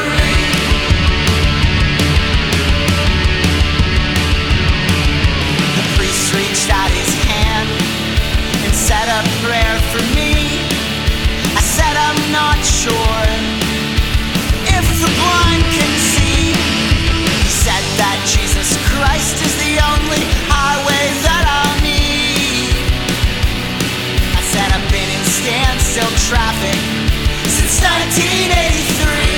The 5.75 5.85
priest 5.99 6.31
reached 6.31 6.71
out 6.71 6.87
his 6.95 7.11
hand 7.27 7.67
and 8.63 8.71
said 8.71 9.11
a 9.11 9.19
prayer 9.43 9.75
for 9.91 9.99
me. 10.15 10.63
I 11.59 11.63
said, 11.75 11.99
I'm 12.07 12.31
not 12.31 12.63
sure 12.63 13.27
if 14.63 14.85
the 15.03 15.11
blind 15.19 15.67
can 15.75 15.91
see. 16.15 16.55
He 16.55 17.51
said 17.51 17.83
that 17.99 18.15
Jesus 18.23 18.79
Christ 18.87 19.43
is 19.43 19.51
the 19.59 19.75
only 19.91 20.23
highway 20.47 21.28
dance, 25.49 25.97
no 25.97 26.07
traffic 26.29 26.77
since 27.49 27.81
1983. 27.81 29.28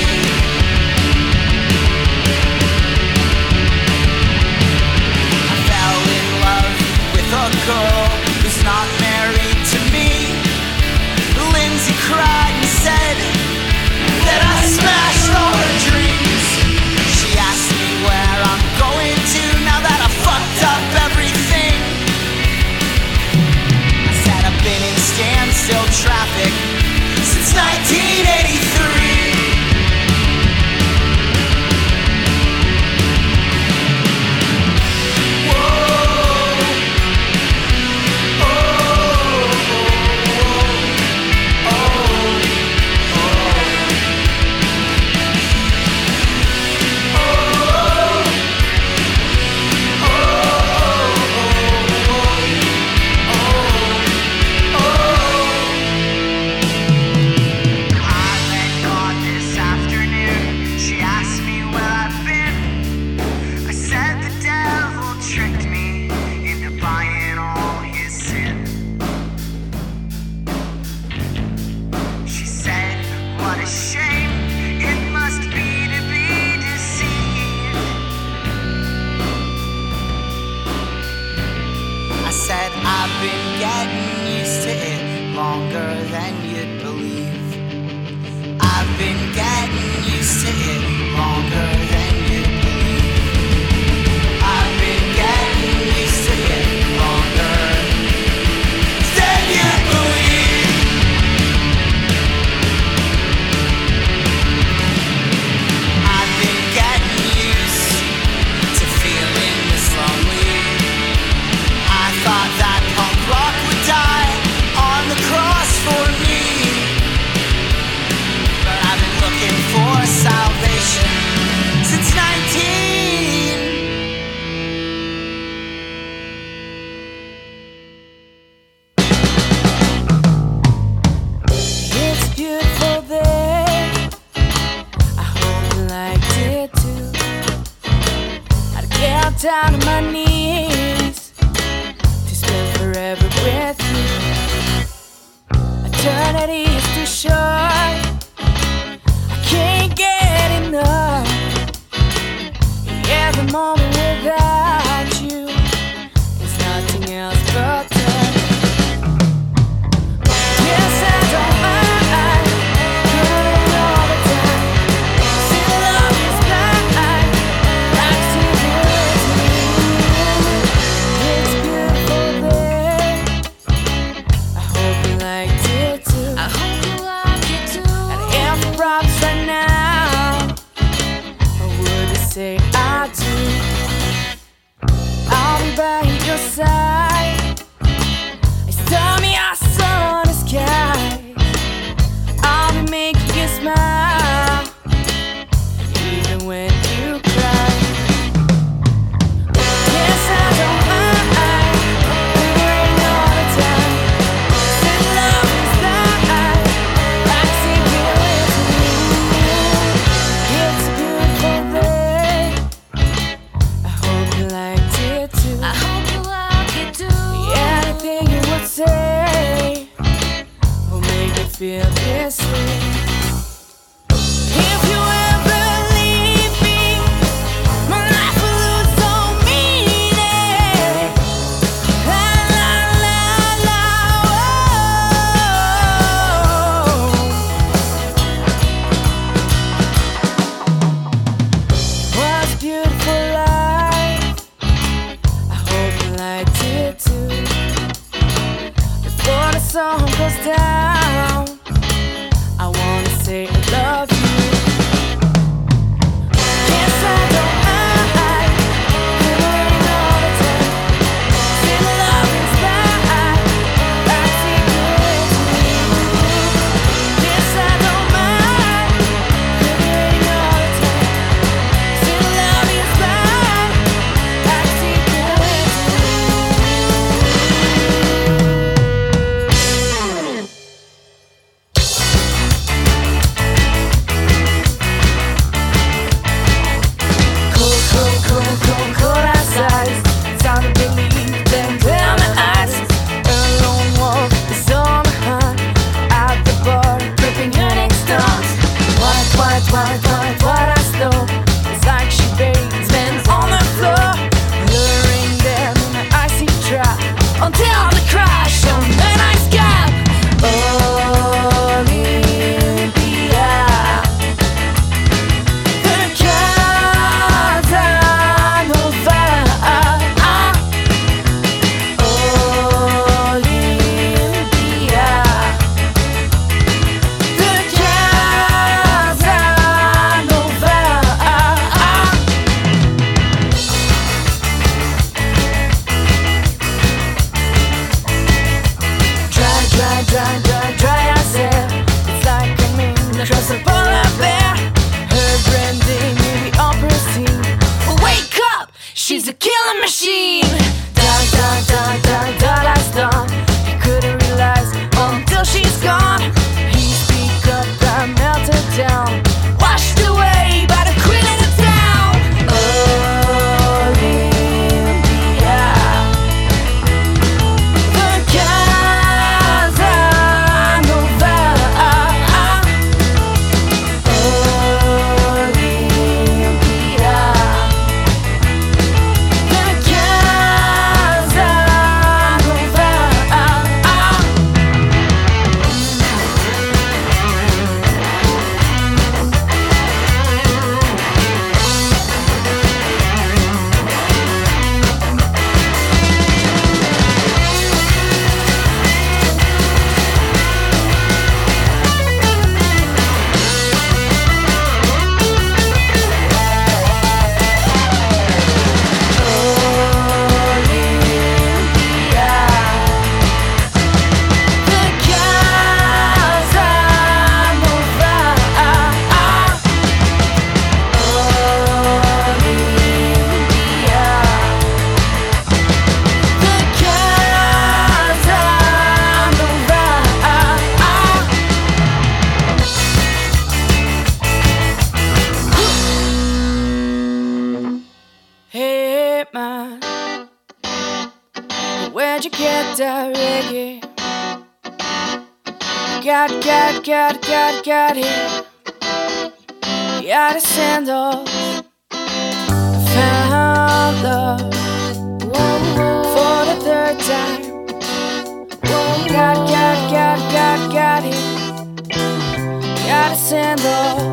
And 463.34 463.60
all. 463.62 464.11